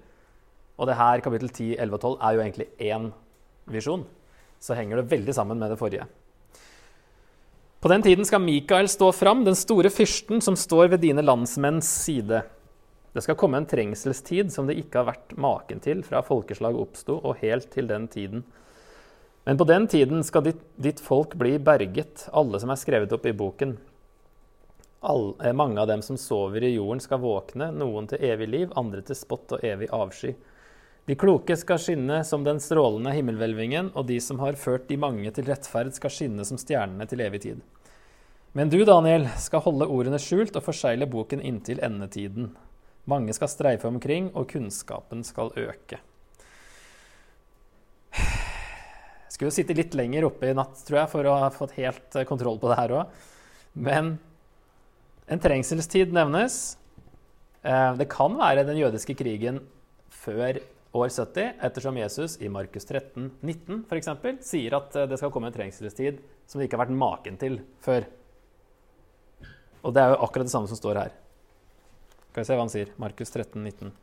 Og 0.79 0.87
det 0.87 0.97
her, 0.97 1.21
kapittel 1.21 1.49
10, 1.49 1.77
11 1.77 1.93
og 1.93 2.01
12, 2.01 2.17
er 2.21 2.33
jo 2.33 2.41
egentlig 2.41 2.67
én 2.79 3.11
visjon. 3.69 4.05
Så 4.59 4.75
henger 4.75 4.97
det 4.97 5.11
veldig 5.11 5.33
sammen 5.33 5.59
med 5.59 5.69
det 5.69 5.77
forrige. 5.79 6.07
På 7.85 7.91
den 7.91 8.01
tiden 8.01 8.25
skal 8.25 8.41
Mikael 8.41 8.89
stå 8.89 9.11
fram, 9.13 9.43
den 9.45 9.55
store 9.55 9.91
fyrsten 9.93 10.41
som 10.41 10.57
står 10.57 10.89
ved 10.95 11.03
dine 11.05 11.21
landsmenns 11.21 11.85
side. 12.01 12.41
Det 13.13 13.21
skal 13.21 13.37
komme 13.37 13.61
en 13.61 13.69
trengselstid 13.69 14.49
som 14.49 14.65
det 14.65 14.79
ikke 14.81 15.03
har 15.03 15.11
vært 15.11 15.35
maken 15.37 15.83
til 15.85 16.01
fra 16.03 16.25
folkeslag 16.25 16.73
oppsto 16.81 17.19
og 17.21 17.43
helt 17.45 17.69
til 17.77 17.85
den 17.91 18.09
tiden 18.09 18.41
men 19.45 19.57
på 19.57 19.63
den 19.63 19.87
tiden 19.87 20.23
skal 20.23 20.43
ditt, 20.43 20.61
ditt, 20.75 20.99
folk 20.99 21.35
bli 21.37 21.59
berget, 21.61 22.25
alle 22.33 22.57
som 22.59 22.71
er 22.73 22.79
skrevet 22.81 23.11
opp 23.13 23.27
i 23.29 23.33
boken. 23.37 23.75
All, 25.05 25.35
eh, 25.43 25.53
mange 25.53 25.77
av 25.81 25.87
dem 25.87 26.01
som 26.01 26.17
sover 26.17 26.63
i 26.63 26.73
jorden, 26.73 26.99
skal 26.99 27.21
våkne, 27.21 27.69
noen 27.71 28.09
til 28.09 28.25
evig 28.25 28.47
liv, 28.49 28.73
andre 28.75 29.03
til 29.05 29.15
spott 29.15 29.53
og 29.53 29.63
evig 29.63 29.91
avsky. 29.93 30.33
De 31.05 31.13
kloke 31.13 31.53
skal 31.53 31.77
skinne 31.77 32.23
som 32.25 32.43
den 32.43 32.57
strålende 32.57 33.13
himmelhvelvingen, 33.13 33.91
og 33.93 34.07
de 34.07 34.17
som 34.19 34.41
har 34.41 34.57
ført 34.57 34.87
de 34.89 34.97
mange 34.97 35.29
til 35.31 35.45
rettferd, 35.45 35.93
skal 35.93 36.09
skinne 36.09 36.45
som 36.45 36.57
stjernene 36.57 37.05
til 37.05 37.21
evig 37.21 37.41
tid. 37.45 37.61
Men 38.55 38.69
du, 38.71 38.77
Daniel, 38.87 39.25
skal 39.35 39.59
holde 39.65 39.83
ordene 39.91 40.15
skjult 40.21 40.55
og 40.55 40.63
forsegle 40.63 41.09
boken 41.11 41.41
inntil 41.43 41.81
endetiden. 41.83 42.53
Mange 43.11 43.35
skal 43.35 43.51
streife 43.51 43.89
omkring, 43.89 44.29
og 44.31 44.47
kunnskapen 44.47 45.25
skal 45.27 45.51
øke. 45.59 45.99
Jeg 48.15 49.35
skulle 49.35 49.51
jo 49.51 49.57
sitte 49.57 49.75
litt 49.75 49.99
lenger 49.99 50.29
oppe 50.29 50.47
i 50.47 50.55
natt, 50.55 50.79
tror 50.87 51.01
jeg, 51.01 51.11
for 51.11 51.27
å 51.27 51.35
ha 51.43 51.51
fått 51.51 51.75
helt 51.81 52.15
eh, 52.15 52.23
kontroll 52.23 52.55
på 52.63 52.71
det 52.71 52.79
her 52.79 52.95
òg. 52.95 53.19
Men 53.75 54.15
en 55.27 55.43
trengselstid 55.43 56.15
nevnes. 56.15 56.77
Eh, 57.59 57.91
det 57.99 58.07
kan 58.15 58.39
være 58.39 58.63
den 58.63 58.79
jødiske 58.79 59.19
krigen 59.19 59.65
før 60.07 60.63
år 60.95 61.11
70, 61.11 61.57
ettersom 61.59 61.99
Jesus 61.99 62.39
i 62.39 62.47
Markus 62.47 62.87
13, 62.87 63.33
19 63.43 63.83
f.eks. 63.83 64.13
sier 64.47 64.79
at 64.79 64.95
eh, 64.95 65.11
det 65.11 65.19
skal 65.19 65.35
komme 65.35 65.51
en 65.51 65.59
trengselstid 65.59 66.23
som 66.47 66.61
det 66.61 66.69
ikke 66.69 66.79
har 66.79 66.87
vært 66.87 67.01
maken 67.03 67.43
til 67.43 67.65
før. 67.83 68.07
Og 69.85 69.93
det 69.93 70.01
er 70.01 70.15
jo 70.15 70.23
akkurat 70.25 70.49
det 70.49 70.53
samme 70.55 70.69
som 70.71 70.79
står 70.79 70.99
her. 71.03 71.13
Skal 72.31 72.41
vi 72.41 72.47
se 72.49 72.57
hva 72.57 72.65
han 72.65 72.73
sier. 72.73 72.91
Markus 72.99 73.31
13, 73.31 73.61
19. 73.61 73.93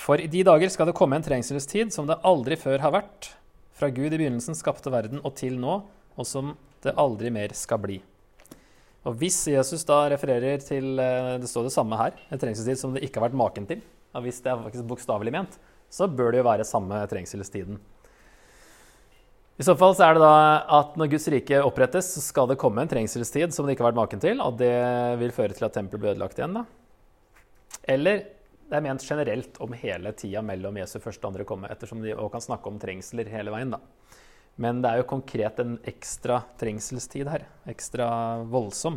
For 0.00 0.22
i 0.22 0.30
de 0.30 0.40
dager 0.46 0.70
skal 0.72 0.88
det 0.88 0.96
komme 0.96 1.18
en 1.18 1.26
trengselstid 1.26 1.92
som 1.92 2.06
det 2.08 2.16
aldri 2.26 2.56
før 2.56 2.80
har 2.86 2.94
vært, 2.94 3.32
fra 3.76 3.90
Gud 3.92 4.12
i 4.12 4.16
begynnelsen 4.16 4.56
skapte 4.56 4.92
verden 4.92 5.20
og 5.20 5.34
til 5.38 5.58
nå, 5.60 5.80
og 6.16 6.26
som 6.28 6.54
det 6.84 6.96
aldri 7.00 7.32
mer 7.32 7.52
skal 7.56 7.80
bli. 7.82 7.98
Og 9.04 9.16
Hvis 9.20 9.42
Jesus 9.48 9.84
da 9.88 10.02
refererer 10.12 10.60
til 10.60 10.98
eh, 11.00 11.38
Det 11.40 11.48
står 11.48 11.68
det 11.68 11.72
samme 11.72 11.96
her, 11.96 12.16
en 12.28 12.40
trengselstid 12.40 12.80
som 12.80 12.92
det 12.92 13.04
ikke 13.06 13.20
har 13.20 13.30
vært 13.30 13.38
maken 13.40 13.68
til. 13.68 13.80
Og 14.12 14.26
hvis 14.26 14.42
det 14.44 14.52
er 14.52 14.60
faktisk 14.60 14.88
bokstavelig 14.90 15.32
ment, 15.32 15.56
så 15.88 16.08
bør 16.08 16.32
det 16.32 16.42
jo 16.42 16.48
være 16.48 16.68
samme 16.68 16.98
trengselstiden. 17.08 17.78
I 19.60 19.64
så 19.66 19.74
fall 19.76 19.92
så 19.92 20.06
er 20.06 20.16
det 20.16 20.24
da 20.24 20.36
at 20.78 20.94
når 20.96 21.10
Guds 21.12 21.26
rike 21.28 21.58
opprettes, 21.60 22.06
så 22.14 22.22
skal 22.24 22.48
det 22.48 22.56
komme 22.60 22.80
en 22.80 22.88
trengselstid 22.88 23.52
som 23.52 23.66
det 23.66 23.74
ikke 23.74 23.84
har 23.84 23.90
vært 23.90 23.98
maken 23.98 24.22
til, 24.22 24.38
og 24.40 24.56
det 24.56 24.72
vil 25.20 25.34
føre 25.36 25.52
til 25.52 25.66
at 25.66 25.74
tempelet 25.76 26.00
blir 26.00 26.14
ødelagt 26.14 26.38
igjen. 26.40 26.54
da. 26.56 26.62
Eller 27.92 28.22
det 28.70 28.78
er 28.78 28.84
ment 28.86 29.04
generelt 29.04 29.58
om 29.60 29.74
hele 29.76 30.14
tida 30.16 30.40
mellom 30.46 30.78
Jesu 30.80 30.96
første 31.02 31.26
og 31.26 31.34
andre 31.34 31.44
komme, 31.44 31.68
ettersom 31.68 32.00
de 32.00 32.14
kan 32.32 32.44
snakke 32.44 32.72
om 32.72 32.78
trengsler 32.80 33.28
hele 33.28 33.52
veien. 33.52 33.74
da. 33.74 33.82
Men 34.56 34.80
det 34.80 34.92
er 34.94 35.02
jo 35.02 35.10
konkret 35.10 35.60
en 35.60 35.74
ekstra 35.92 36.38
trengselstid 36.60 37.28
her. 37.28 37.44
Ekstra 37.68 38.08
voldsom. 38.48 38.96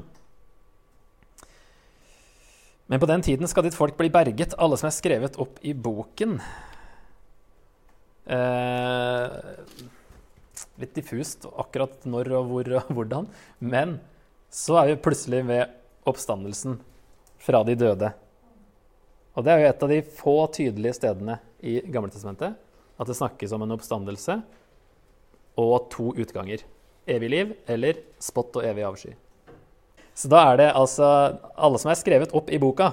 Men 2.88 3.02
på 3.04 3.10
den 3.10 3.26
tiden 3.26 3.52
skal 3.52 3.68
ditt 3.68 3.76
folk 3.76 3.98
bli 4.00 4.08
berget, 4.14 4.56
alle 4.56 4.80
som 4.80 4.88
er 4.88 4.96
skrevet 4.96 5.36
opp 5.44 5.60
i 5.60 5.74
boken. 5.76 6.38
Eh, 8.32 9.28
litt 10.82 10.96
diffust 10.98 11.48
akkurat 11.50 12.06
når 12.10 12.32
og 12.40 12.50
hvor 12.52 12.74
og 12.80 12.92
hvordan. 12.98 13.30
Men 13.60 13.98
så 14.54 14.82
er 14.82 14.92
vi 14.92 15.02
plutselig 15.06 15.44
ved 15.48 15.80
oppstandelsen 16.10 16.80
fra 17.44 17.64
de 17.68 17.76
døde. 17.80 18.12
Og 19.34 19.46
det 19.46 19.54
er 19.54 19.64
jo 19.64 19.72
et 19.72 19.84
av 19.86 19.92
de 19.92 20.02
få 20.20 20.36
tydelige 20.54 20.98
stedene 21.00 21.40
i 21.66 21.80
Gamletestamentet 21.90 22.60
at 23.00 23.10
det 23.10 23.18
snakkes 23.18 23.54
om 23.56 23.66
en 23.66 23.74
oppstandelse 23.76 24.38
og 25.60 25.90
to 25.94 26.12
utganger. 26.20 26.62
Evig 27.10 27.30
liv 27.34 27.54
eller 27.70 28.00
spott 28.22 28.56
og 28.60 28.68
evig 28.68 28.86
avsky. 28.88 29.14
Så 30.14 30.30
da 30.30 30.44
er 30.52 30.60
det 30.62 30.70
altså 30.78 31.08
Alle 31.58 31.80
som 31.82 31.90
er 31.90 31.98
skrevet 31.98 32.36
opp 32.38 32.52
i 32.54 32.60
boka, 32.62 32.92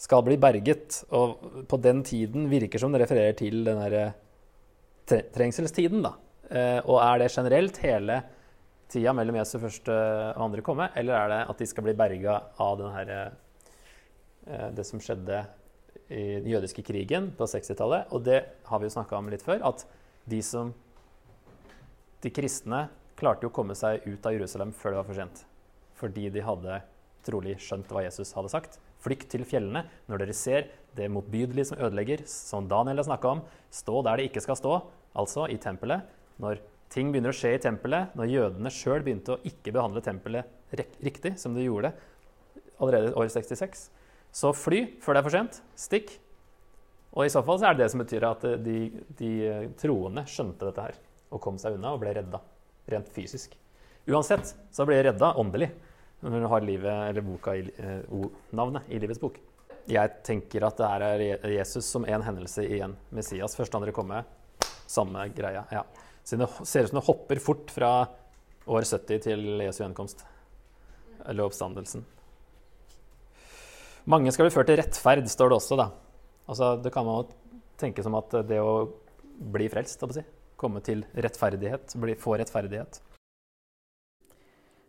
skal 0.00 0.24
bli 0.24 0.38
berget. 0.40 1.02
Og 1.14 1.64
på 1.68 1.78
den 1.80 2.02
tiden 2.04 2.48
virker 2.50 2.80
som 2.80 2.92
det 2.92 3.04
refererer 3.04 3.36
til 3.36 3.62
den 3.64 3.80
derre 3.80 4.06
trengselstiden, 5.06 6.02
da. 6.02 6.16
Eh, 6.50 6.80
og 6.84 7.00
er 7.02 7.22
det 7.22 7.32
generelt 7.34 7.78
hele 7.82 8.20
tida 8.90 9.12
mellom 9.16 9.38
Jesu 9.40 9.56
første 9.58 9.94
og 10.36 10.44
andre 10.46 10.62
komme, 10.66 10.88
eller 10.94 11.18
er 11.18 11.32
det 11.32 11.42
at 11.50 11.62
de 11.62 11.66
skal 11.66 11.86
bli 11.88 11.96
berga 11.98 12.38
av 12.62 12.82
her, 12.94 13.12
eh, 14.46 14.68
det 14.76 14.86
som 14.86 15.02
skjedde 15.02 15.42
i 16.06 16.38
den 16.38 16.50
jødiske 16.52 16.84
krigen 16.86 17.32
på 17.34 17.48
60-tallet? 17.50 18.12
Og 18.14 18.22
det 18.22 18.42
har 18.68 18.78
vi 18.78 18.86
jo 18.86 18.94
snakka 18.94 19.18
om 19.18 19.30
litt 19.32 19.42
før, 19.42 19.64
at 19.66 19.86
de 20.26 20.42
som 20.42 20.72
de 22.22 22.30
kristne 22.34 22.86
klarte 23.18 23.46
jo 23.46 23.50
å 23.50 23.54
komme 23.54 23.74
seg 23.78 24.04
ut 24.06 24.26
av 24.26 24.34
Jerusalem 24.34 24.72
før 24.74 24.92
det 24.92 25.00
var 25.00 25.08
for 25.08 25.18
sent. 25.18 25.42
Fordi 25.96 26.28
de 26.30 26.44
hadde 26.44 26.80
trolig 27.26 27.56
skjønt 27.62 27.90
hva 27.90 28.04
Jesus 28.06 28.32
hadde 28.36 28.52
sagt. 28.52 28.78
Flykt 29.02 29.28
til 29.32 29.44
fjellene 29.48 29.84
når 30.10 30.22
dere 30.22 30.36
ser 30.36 30.68
det 30.96 31.08
motbydelige 31.12 31.70
som 31.70 31.80
ødelegger, 31.80 32.24
som 32.30 32.68
Daniel 32.70 33.02
har 33.02 33.08
snakka 33.08 33.34
om. 33.36 33.42
Stå 33.72 34.02
der 34.06 34.20
det 34.20 34.30
ikke 34.30 34.44
skal 34.44 34.58
stå, 34.60 34.76
altså 35.16 35.46
i 35.52 35.58
tempelet. 35.60 36.06
Når 36.42 36.60
ting 36.92 37.10
begynner 37.12 37.32
å 37.32 37.36
skje 37.36 37.54
i 37.56 37.62
tempelet, 37.62 38.12
når 38.18 38.32
jødene 38.32 38.72
sjøl 38.72 39.04
begynte 39.04 39.36
å 39.36 39.40
ikke 39.48 39.74
behandle 39.74 40.04
tempelet 40.04 40.76
riktig, 41.04 41.36
som 41.40 41.54
de 41.56 41.64
gjorde 41.66 41.92
allerede 42.82 43.10
i 43.12 43.16
år 43.16 43.30
66, 43.32 43.88
så 44.36 44.52
fly 44.52 44.82
før 45.02 45.16
det 45.16 45.22
er 45.22 45.26
for 45.26 45.36
sent. 45.36 45.60
Stikk. 45.78 46.16
Og 47.16 47.24
i 47.24 47.32
så 47.32 47.40
fall 47.44 47.60
så 47.60 47.70
er 47.70 47.76
det 47.76 47.86
det 47.86 47.92
som 47.92 48.02
betyr 48.02 48.26
at 48.28 48.44
de, 48.60 48.78
de 49.16 49.32
troende 49.80 50.26
skjønte 50.28 50.68
dette 50.68 50.88
her 50.88 50.98
og 51.32 51.40
kom 51.42 51.56
seg 51.58 51.78
unna 51.78 51.94
og 51.94 52.02
ble 52.02 52.12
redda 52.18 52.40
rent 52.92 53.08
fysisk. 53.14 53.56
Uansett 54.06 54.52
så 54.74 54.86
ble 54.86 54.98
jeg 54.98 55.08
redda 55.08 55.32
åndelig 55.40 55.70
når 56.22 56.42
du 56.42 56.48
har 56.48 56.64
livet, 56.64 56.94
eller 57.10 57.24
boka 57.24 57.54
i, 57.58 57.64
uh, 57.80 58.26
navnet 58.56 58.86
i 58.88 59.00
livets 59.00 59.20
bok. 59.20 59.38
Jeg 59.86 60.12
tenker 60.26 60.64
at 60.66 60.78
det 60.80 60.88
her 60.90 61.04
er 61.06 61.52
Jesus 61.52 61.86
som 61.86 62.06
en 62.08 62.24
hendelse 62.24 62.64
i 62.64 62.80
en 62.82 62.96
Messias, 63.14 63.54
første 63.58 63.78
andre 63.78 63.94
komme. 63.94 64.22
Samme 64.86 65.26
greia. 65.34 65.64
ja. 65.70 65.84
Så 66.26 66.36
det 66.36 66.48
ser 66.66 66.82
ut 66.82 66.90
som 66.90 66.98
det 66.98 67.06
hopper 67.06 67.38
fort 67.38 67.70
fra 67.70 67.90
år 68.66 68.82
70 68.82 69.20
til 69.22 69.44
Jesu 69.62 69.84
gjenkomst. 69.84 70.24
Eller 71.22 71.46
oppstandelsen. 71.46 72.02
Mange 74.10 74.32
skal 74.34 74.48
bli 74.48 74.54
ført 74.54 74.68
til 74.70 74.78
rettferd, 74.80 75.26
står 75.30 75.50
det 75.50 75.58
også. 75.60 75.78
da. 75.78 75.90
Altså, 76.48 76.76
Det 76.82 76.92
kan 76.92 77.06
man 77.06 77.30
tenke 77.78 78.02
som 78.02 78.14
at 78.18 78.34
det 78.48 78.58
å 78.58 78.88
bli 79.38 79.68
frelst, 79.70 80.02
å 80.02 80.12
si, 80.14 80.22
komme 80.56 80.80
til 80.80 81.04
rettferdighet, 81.14 81.94
bli, 82.00 82.14
få 82.18 82.38
rettferdighet. 82.38 83.00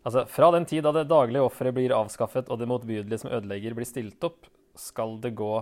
Altså, 0.06 0.26
Fra 0.26 0.52
den 0.52 0.65
tid 0.65 0.84
da 0.84 0.91
det 0.91 1.10
daglige 1.10 1.45
offeret 1.45 1.73
blir 1.73 1.93
avskaffet 1.93 2.50
og 2.50 2.60
det 2.60 2.69
motbydelige 2.69 3.19
som 3.19 3.32
ødelegger, 3.32 3.76
blir 3.78 3.86
stilt 3.86 4.23
opp, 4.23 4.47
skal 4.78 5.17
det 5.21 5.36
gå 5.36 5.54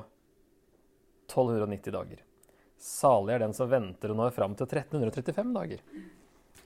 1290 1.27 1.91
dager. 1.91 2.23
Salig 2.81 3.35
er 3.35 3.45
den 3.45 3.55
som 3.55 3.69
venter 3.71 4.13
og 4.13 4.19
når 4.19 4.35
fram 4.35 4.55
til 4.57 4.67
1335 4.67 5.55
dager. 5.55 5.83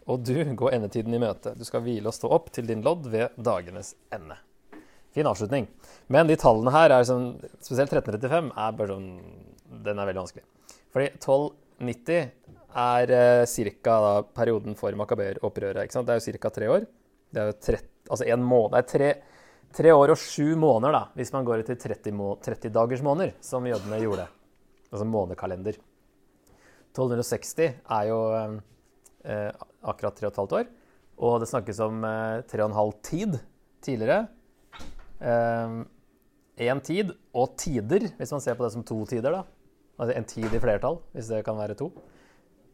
Og 0.09 0.23
du 0.25 0.35
går 0.57 0.75
endetiden 0.75 1.13
i 1.13 1.21
møte. 1.21 1.53
Du 1.57 1.65
skal 1.67 1.83
hvile 1.85 2.09
og 2.09 2.15
stå 2.17 2.31
opp 2.33 2.49
til 2.53 2.67
din 2.69 2.81
lodd 2.85 3.07
ved 3.11 3.35
dagenes 3.37 3.93
ende. 4.15 4.37
Fin 5.13 5.27
avslutning. 5.29 5.67
Men 6.07 6.29
de 6.29 6.37
tallene 6.37 6.73
her, 6.73 6.93
er 6.93 7.05
sånn, 7.07 7.31
spesielt 7.61 7.93
1335, 7.93 8.51
er 8.53 8.77
bare 8.77 8.95
sånn 8.95 9.09
Den 9.85 10.01
er 10.01 10.09
veldig 10.09 10.23
vanskelig. 10.23 10.45
Fordi 10.93 11.09
1290 11.11 12.31
er 12.79 13.11
eh, 13.13 13.73
ca. 13.85 13.97
perioden 14.33 14.77
for 14.77 14.93
Makaber-opprøret. 14.97 15.93
Det 15.93 16.15
er 16.15 16.21
jo 16.21 16.37
ca. 16.41 16.49
tre 16.53 16.69
år. 16.69 16.87
Det 17.29 17.41
er 17.41 17.51
jo 17.51 17.57
tre, 17.61 17.79
altså 18.09 18.25
en 18.25 18.41
måned, 18.45 18.73
det 18.73 18.79
er 18.79 18.89
tre, 18.89 19.09
tre, 19.77 19.93
år 19.93 20.15
og 20.15 20.17
sju 20.17 20.55
måneder 20.57 20.95
da, 20.95 21.01
hvis 21.13 21.31
man 21.35 21.45
går 21.45 21.61
til 21.67 21.77
30-dagersmåneder, 21.77 23.35
30 23.37 23.45
som 23.45 23.67
jødene 23.69 24.01
gjorde. 24.01 24.25
Altså 24.89 25.05
månekalender. 25.05 25.77
1260 26.93 27.69
er 27.69 28.09
jo 28.09 28.19
eh, 29.23 29.49
akkurat 29.81 30.17
tre 30.17 30.27
og 30.27 30.33
et 30.33 30.41
halvt 30.41 30.57
år. 30.59 30.69
Og 31.19 31.39
det 31.41 31.49
snakkes 31.51 31.81
om 31.83 32.03
eh, 32.07 32.41
tre 32.49 32.63
og 32.63 32.71
en 32.71 32.79
halv 32.79 32.95
tid 33.05 33.39
tidligere. 33.85 34.27
Én 35.19 35.83
eh, 36.65 36.83
tid 36.85 37.13
og 37.35 37.57
tider, 37.59 38.09
hvis 38.17 38.33
man 38.35 38.43
ser 38.43 38.57
på 38.59 38.65
det 38.65 38.73
som 38.75 38.85
to 38.87 39.01
tider. 39.09 39.35
da. 39.35 39.43
Altså 39.99 40.15
en 40.15 40.29
tid 40.31 40.53
i 40.55 40.63
flertall, 40.63 41.01
hvis 41.13 41.29
det 41.31 41.43
kan 41.47 41.59
være 41.59 41.77
to 41.79 41.91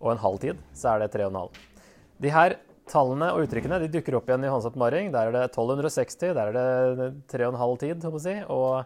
og 0.04 0.12
en 0.12 0.22
halv 0.22 0.40
tid, 0.44 0.60
så 0.76 0.94
er 0.94 1.02
det 1.02 1.14
tre 1.14 1.26
og 1.26 1.32
en 1.32 1.42
halv. 1.46 1.60
De 2.22 2.30
her 2.30 2.58
tallene 2.90 3.32
og 3.34 3.46
uttrykkene 3.46 3.80
de 3.82 3.90
dukker 3.90 4.18
opp 4.20 4.30
igjen 4.30 4.46
i 4.46 4.52
Hans 4.52 4.68
oppmaring. 4.70 5.10
Der 5.14 5.30
er 5.30 5.34
det 5.34 5.46
1260, 5.50 6.36
der 6.38 6.52
er 6.52 6.56
det 7.00 7.10
tre 7.32 7.48
og 7.48 7.56
en 7.56 7.62
halv 7.62 7.80
tid, 7.82 8.06
si, 8.22 8.36
og 8.52 8.86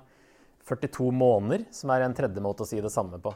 42 0.70 1.10
måneder, 1.12 1.66
som 1.76 1.92
er 1.92 2.06
en 2.06 2.16
tredje 2.16 2.44
måte 2.44 2.64
å 2.64 2.70
si 2.70 2.80
det 2.80 2.94
samme 2.94 3.20
på. 3.22 3.34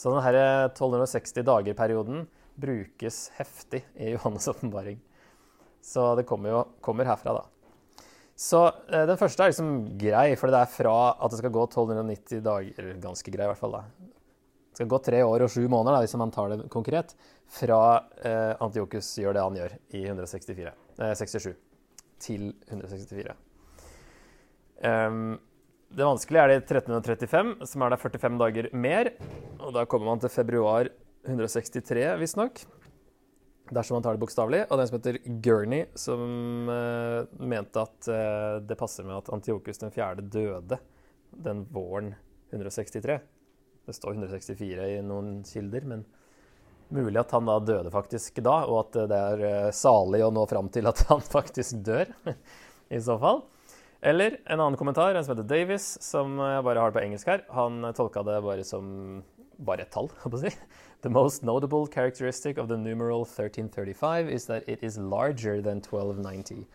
Så 0.00 0.08
denne 0.08 0.44
1260 0.70 1.44
dager-perioden 1.44 2.22
brukes 2.60 3.26
heftig 3.36 3.82
i 4.00 4.14
Johannes' 4.14 4.48
åpenbaring. 4.48 5.00
Så 5.84 6.14
det 6.16 6.24
kommer 6.28 6.54
jo 6.54 6.62
kommer 6.80 7.08
herfra, 7.08 7.34
da. 7.36 8.04
Så 8.40 8.62
eh, 8.88 9.04
den 9.08 9.18
første 9.20 9.44
er 9.44 9.52
liksom 9.52 9.74
grei, 10.00 10.30
for 10.40 10.48
det 10.48 10.62
er 10.62 10.72
fra 10.72 10.94
at 11.12 11.32
det 11.32 11.42
skal 11.42 11.52
gå 11.52 11.66
1290 11.66 12.40
dager 12.46 12.94
ganske 13.02 13.34
grei, 13.34 13.44
i 13.44 13.52
hvert 13.52 13.60
fall. 13.60 13.76
da. 13.76 14.08
Det 14.70 14.80
skal 14.80 14.88
gå 14.94 15.02
tre 15.04 15.20
år 15.26 15.44
og 15.44 15.52
sju 15.52 15.66
måneder, 15.66 15.98
da, 15.98 16.06
hvis 16.06 16.16
man 16.22 16.32
tar 16.32 16.54
det 16.54 16.70
konkret, 16.72 17.12
fra 17.60 17.82
eh, 18.24 18.54
Antiokus 18.64 19.12
gjør 19.20 19.36
det 19.36 19.44
han 19.44 19.60
gjør 19.60 19.76
i 20.00 20.04
164, 20.06 20.72
eh, 20.96 21.14
67 21.20 21.52
til 22.24 22.48
164. 22.70 23.36
Um, 24.80 25.36
det 25.90 26.06
vanskelige 26.06 26.42
er 26.42 26.52
de 26.52 26.58
1335, 26.60 27.66
som 27.66 27.82
er 27.82 27.90
der 27.90 27.98
45 27.98 28.36
dager 28.38 28.68
mer. 28.78 29.10
Og 29.58 29.72
da 29.74 29.82
kommer 29.90 30.12
man 30.12 30.22
til 30.22 30.30
februar 30.30 30.86
163, 31.26 32.04
visstnok. 32.20 32.62
Dersom 33.74 33.98
man 33.98 34.06
tar 34.06 34.14
det 34.14 34.22
bokstavelig. 34.22 34.62
Og 34.68 34.78
den 34.78 34.90
som 34.90 34.98
heter 34.98 35.18
Gurney, 35.42 35.88
som 35.98 36.70
uh, 36.70 37.26
mente 37.42 37.82
at 37.82 38.10
uh, 38.10 38.62
det 38.62 38.78
passer 38.78 39.06
med 39.06 39.18
at 39.18 39.32
Antiokus 39.34 39.82
4. 39.82 40.14
døde 40.22 40.78
den 41.30 41.66
våren 41.74 42.14
163. 42.52 43.18
Det 43.86 43.94
står 43.98 44.14
164 44.14 44.88
i 44.94 45.02
noen 45.02 45.40
kilder, 45.46 45.86
men 45.90 46.06
mulig 46.94 47.18
at 47.18 47.34
han 47.34 47.46
da 47.46 47.58
døde 47.62 47.90
faktisk 47.94 48.38
da, 48.46 48.60
og 48.66 48.84
at 48.84 48.98
det 49.10 49.22
er 49.34 49.42
uh, 49.66 49.74
salig 49.74 50.22
å 50.22 50.30
nå 50.34 50.46
fram 50.50 50.70
til 50.70 50.86
at 50.90 51.02
han 51.10 51.22
faktisk 51.36 51.82
dør, 51.82 52.14
i 52.90 53.02
så 53.02 53.18
fall. 53.18 53.42
Eller 54.02 54.38
en 54.46 54.60
annen 54.60 54.76
kommentar, 54.80 55.14
en 55.14 55.24
som 55.24 55.36
heter 55.36 55.48
Davis, 55.48 55.98
som 56.00 56.38
jeg 56.40 56.64
bare 56.64 56.80
har 56.80 56.90
det 56.90 56.96
på 56.96 57.04
engelsk 57.04 57.28
her. 57.28 57.42
Han 57.52 57.84
eh, 57.84 57.92
tolka 57.92 58.22
det 58.24 58.38
bare 58.42 58.64
som 58.64 59.22
bare 59.60 59.84
et 59.84 59.92
tall, 59.92 60.08
holdt 60.22 60.32
på 60.32 60.40
å 60.40 60.44
si. 60.46 60.52
The 61.02 61.12
most 61.12 61.42
notable 61.44 61.86
characteristic 61.86 62.58
of 62.58 62.68
the 62.68 62.76
numeral 62.76 63.24
1335 63.24 64.28
is 64.28 64.46
that 64.46 64.64
it 64.68 64.82
is 64.82 64.96
larger 64.96 65.60
than 65.60 65.80
1290. 65.84 66.66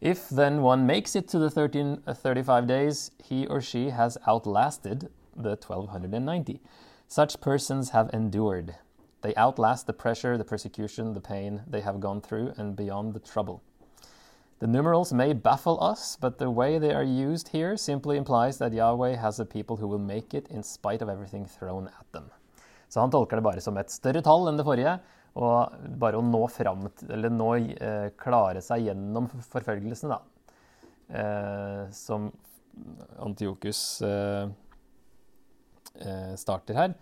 If 0.00 0.28
then 0.28 0.62
one 0.62 0.86
makes 0.86 1.16
it 1.16 1.26
to 1.28 1.38
the 1.38 1.48
1335 1.48 2.66
days, 2.66 3.10
he 3.24 3.46
or 3.46 3.60
she 3.60 3.90
has 3.90 4.18
outlasted 4.26 5.08
the 5.34 5.56
1290. 5.56 6.60
Such 7.08 7.40
persons 7.40 7.90
have 7.90 8.10
endured. 8.12 8.76
They 9.22 9.34
outlast 9.34 9.86
the 9.86 9.92
pressure, 9.92 10.36
the 10.36 10.44
persecution, 10.44 11.14
the 11.14 11.20
pain 11.20 11.62
they 11.66 11.80
have 11.80 12.00
gone 12.00 12.20
through, 12.20 12.52
and 12.56 12.76
beyond 12.76 13.14
the 13.14 13.20
trouble. 13.20 13.62
The 14.60 14.66
numerals 14.66 15.12
may 15.12 15.34
baffle 15.34 15.78
us, 15.80 16.16
but 16.20 16.38
the 16.38 16.50
way 16.50 16.78
they 16.78 16.92
are 16.92 17.04
used 17.04 17.48
here 17.48 17.76
simply 17.76 18.16
implies 18.16 18.58
that 18.58 18.72
Yahweh 18.72 19.14
has 19.14 19.38
a 19.38 19.44
people 19.44 19.76
who 19.76 19.86
will 19.86 20.00
make 20.00 20.34
it 20.34 20.48
in 20.48 20.64
spite 20.64 21.00
of 21.00 21.08
everything 21.08 21.46
thrown 21.46 21.86
at 21.86 22.12
them. 22.12 22.24
Så 22.88 23.00
han 23.00 23.10
tolker 23.10 23.36
det 23.36 23.44
bare 23.44 23.60
som 23.60 23.76
et 23.78 23.92
større 23.92 24.22
tall 24.24 24.48
enn 24.48 24.58
det 24.58 24.66
forrige, 24.66 24.96
og 25.38 25.76
bare 26.00 26.18
å 26.18 26.24
nå 26.24 26.40
fram 26.50 26.88
Eller 27.06 27.30
nå 27.30 27.52
eh, 27.54 28.08
klare 28.18 28.62
seg 28.64 28.88
gjennom 28.88 29.28
forfølgelsene, 29.52 30.16
da. 30.16 30.22
Eh, 31.20 31.90
som 31.94 32.32
Antiokus 33.22 34.02
eh, 34.02 34.48
eh, 36.02 36.34
starter 36.34 36.82
her. 36.82 36.98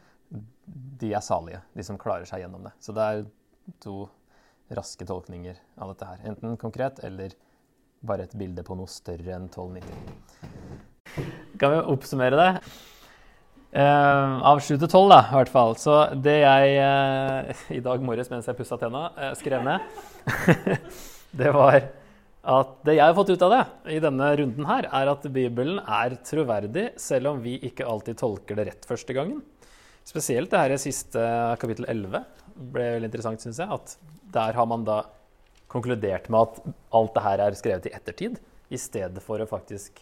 De 1.00 1.14
er 1.14 1.24
salige, 1.24 1.62
de 1.72 1.88
som 1.88 1.96
klarer 2.00 2.28
seg 2.28 2.44
gjennom 2.44 2.68
det. 2.68 2.74
Så 2.84 2.92
det 2.92 3.08
er 3.08 3.26
to 3.80 3.96
raske 4.76 5.06
tolkninger 5.08 5.56
av 5.78 5.94
dette 5.94 6.12
her. 6.12 6.22
Enten 6.28 6.60
konkret 6.60 7.00
eller 7.06 7.32
bare 8.04 8.26
et 8.26 8.36
bilde 8.38 8.64
på 8.66 8.76
noe 8.78 8.90
større 8.90 9.36
enn 9.36 9.48
1290. 9.48 11.24
Kan 11.60 11.72
vi 11.72 11.80
oppsummere 11.94 12.36
det? 12.40 12.50
Uh, 13.76 14.40
av 14.46 14.60
7 14.64 14.76
til 14.78 14.88
12, 14.88 15.08
da, 15.10 15.20
i 15.20 15.36
hvert 15.36 15.52
fall. 15.52 15.74
Så 15.80 15.96
det 16.24 16.38
jeg 16.40 16.76
uh, 16.80 17.66
i 17.76 17.82
dag 17.84 18.04
morges 18.04 18.30
mens 18.32 18.48
jeg 18.48 18.56
pussa 18.56 18.78
tenna, 18.80 19.10
uh, 19.16 19.32
skrev 19.36 19.64
ned, 19.66 19.84
det 21.40 21.52
var 21.56 21.80
at 22.46 22.76
det 22.86 22.94
jeg 22.94 23.02
har 23.02 23.16
fått 23.16 23.32
ut 23.34 23.42
av 23.42 23.52
det 23.52 23.94
i 23.96 23.98
denne 24.02 24.28
runden 24.38 24.68
her, 24.68 24.86
er 24.94 25.10
at 25.10 25.24
Bibelen 25.34 25.80
er 25.82 26.14
troverdig, 26.24 26.92
selv 27.02 27.32
om 27.32 27.42
vi 27.42 27.56
ikke 27.66 27.88
alltid 27.90 28.20
tolker 28.22 28.58
det 28.58 28.68
rett 28.70 28.86
første 28.86 29.16
gangen. 29.16 29.42
Spesielt 30.06 30.52
det 30.52 30.60
her 30.62 30.76
i 30.76 30.78
siste 30.78 31.22
kapittel 31.58 31.88
11 31.90 32.22
ble 32.54 32.86
veldig 32.94 33.10
interessant, 33.10 33.42
syns 33.42 33.58
jeg. 33.58 33.66
At 33.66 33.96
der 34.32 34.54
har 34.54 34.68
man 34.70 34.86
da 34.86 35.00
konkludert 35.76 36.30
med 36.32 36.48
at 36.48 36.76
alt 36.96 37.14
det 37.16 37.24
her 37.24 37.44
er 37.44 37.58
skrevet 37.58 37.88
i 37.88 37.94
ettertid, 37.96 38.40
i 38.72 38.80
stedet 38.80 39.22
for 39.22 39.40
å 39.40 39.48
faktisk 39.48 40.00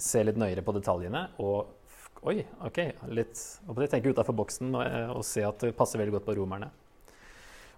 se 0.00 0.22
litt 0.24 0.38
nøyere 0.40 0.64
på 0.64 0.76
detaljene 0.76 1.28
og 1.42 1.80
Oi, 2.24 2.38
OK. 2.64 2.78
Litt, 3.12 3.36
tenke 3.92 4.08
utafor 4.08 4.32
boksen 4.32 4.70
og, 4.72 4.94
og, 5.12 5.18
se 5.28 5.42
at 5.44 5.60
det 5.60 5.74
passer 5.76 6.00
veldig 6.00 6.14
godt 6.14 6.24
på 6.24 6.36
romerne. 6.38 6.70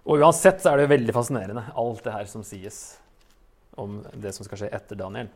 Og 0.07 0.23
uansett 0.23 0.61
så 0.63 0.71
er 0.71 0.79
det 0.79 0.93
veldig 0.93 1.11
fascinerende, 1.11 1.65
alt 1.75 1.99
det 2.05 2.13
her 2.13 2.29
som 2.31 2.45
sies 2.47 2.77
om 3.75 3.97
det 4.15 4.31
som 4.37 4.47
skal 4.47 4.61
skje 4.61 4.69
etter 4.71 4.95
Daniel. 5.01 5.27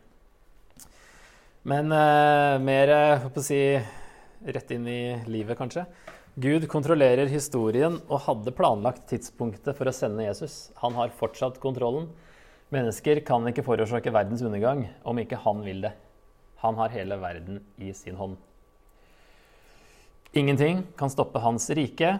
Men 1.68 1.92
eh, 1.92 2.56
mer, 2.64 2.94
håper 3.26 3.42
å 3.42 3.44
si, 3.44 3.60
rett 4.56 4.72
inn 4.72 4.88
i 4.88 5.02
livet, 5.28 5.60
kanskje. 5.60 5.84
Gud 6.34 6.64
kontrollerer 6.68 7.28
historien 7.28 7.98
og 8.06 8.22
hadde 8.24 8.54
planlagt 8.56 9.04
tidspunktet 9.10 9.76
for 9.76 9.88
å 9.88 9.92
sende 9.92 10.24
Jesus. 10.24 10.70
Han 10.80 10.96
har 10.96 11.12
fortsatt 11.18 11.58
kontrollen. 11.60 12.06
Mennesker 12.72 13.20
kan 13.26 13.44
ikke 13.50 13.64
forårsake 13.66 14.14
verdens 14.14 14.40
undergang 14.40 14.86
om 15.04 15.20
ikke 15.20 15.42
han 15.44 15.60
vil 15.66 15.84
det. 15.84 15.92
Han 16.64 16.78
har 16.80 16.94
hele 16.94 17.18
verden 17.20 17.60
i 17.76 17.92
sin 17.92 18.16
hånd. 18.16 18.38
Ingenting 20.32 20.86
kan 20.96 21.12
stoppe 21.12 21.42
hans 21.44 21.68
rike, 21.76 22.14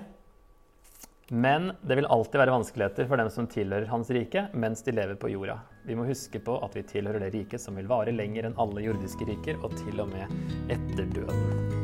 men 1.32 1.70
det 1.80 1.96
vil 1.96 2.10
alltid 2.12 2.42
være 2.42 2.52
vanskeligheter 2.52 3.08
for 3.08 3.16
dem 3.16 3.30
som 3.32 3.48
tilhører 3.48 3.88
hans 3.88 4.12
rike 4.12 4.50
mens 4.52 4.84
de 4.84 4.92
lever 4.92 5.16
på 5.16 5.30
jorda. 5.32 5.62
Vi 5.88 5.96
må 5.96 6.04
huske 6.04 6.42
på 6.44 6.58
at 6.60 6.76
vi 6.76 6.84
tilhører 6.90 7.24
det 7.24 7.32
riket 7.32 7.64
som 7.64 7.80
vil 7.80 7.88
vare 7.88 8.12
lenger 8.12 8.50
enn 8.50 8.60
alle 8.60 8.84
jordiske 8.84 9.30
riker, 9.30 9.56
og 9.64 9.72
til 9.80 10.04
og 10.04 10.12
med 10.12 10.28
etter 10.68 11.08
døden. 11.16 11.81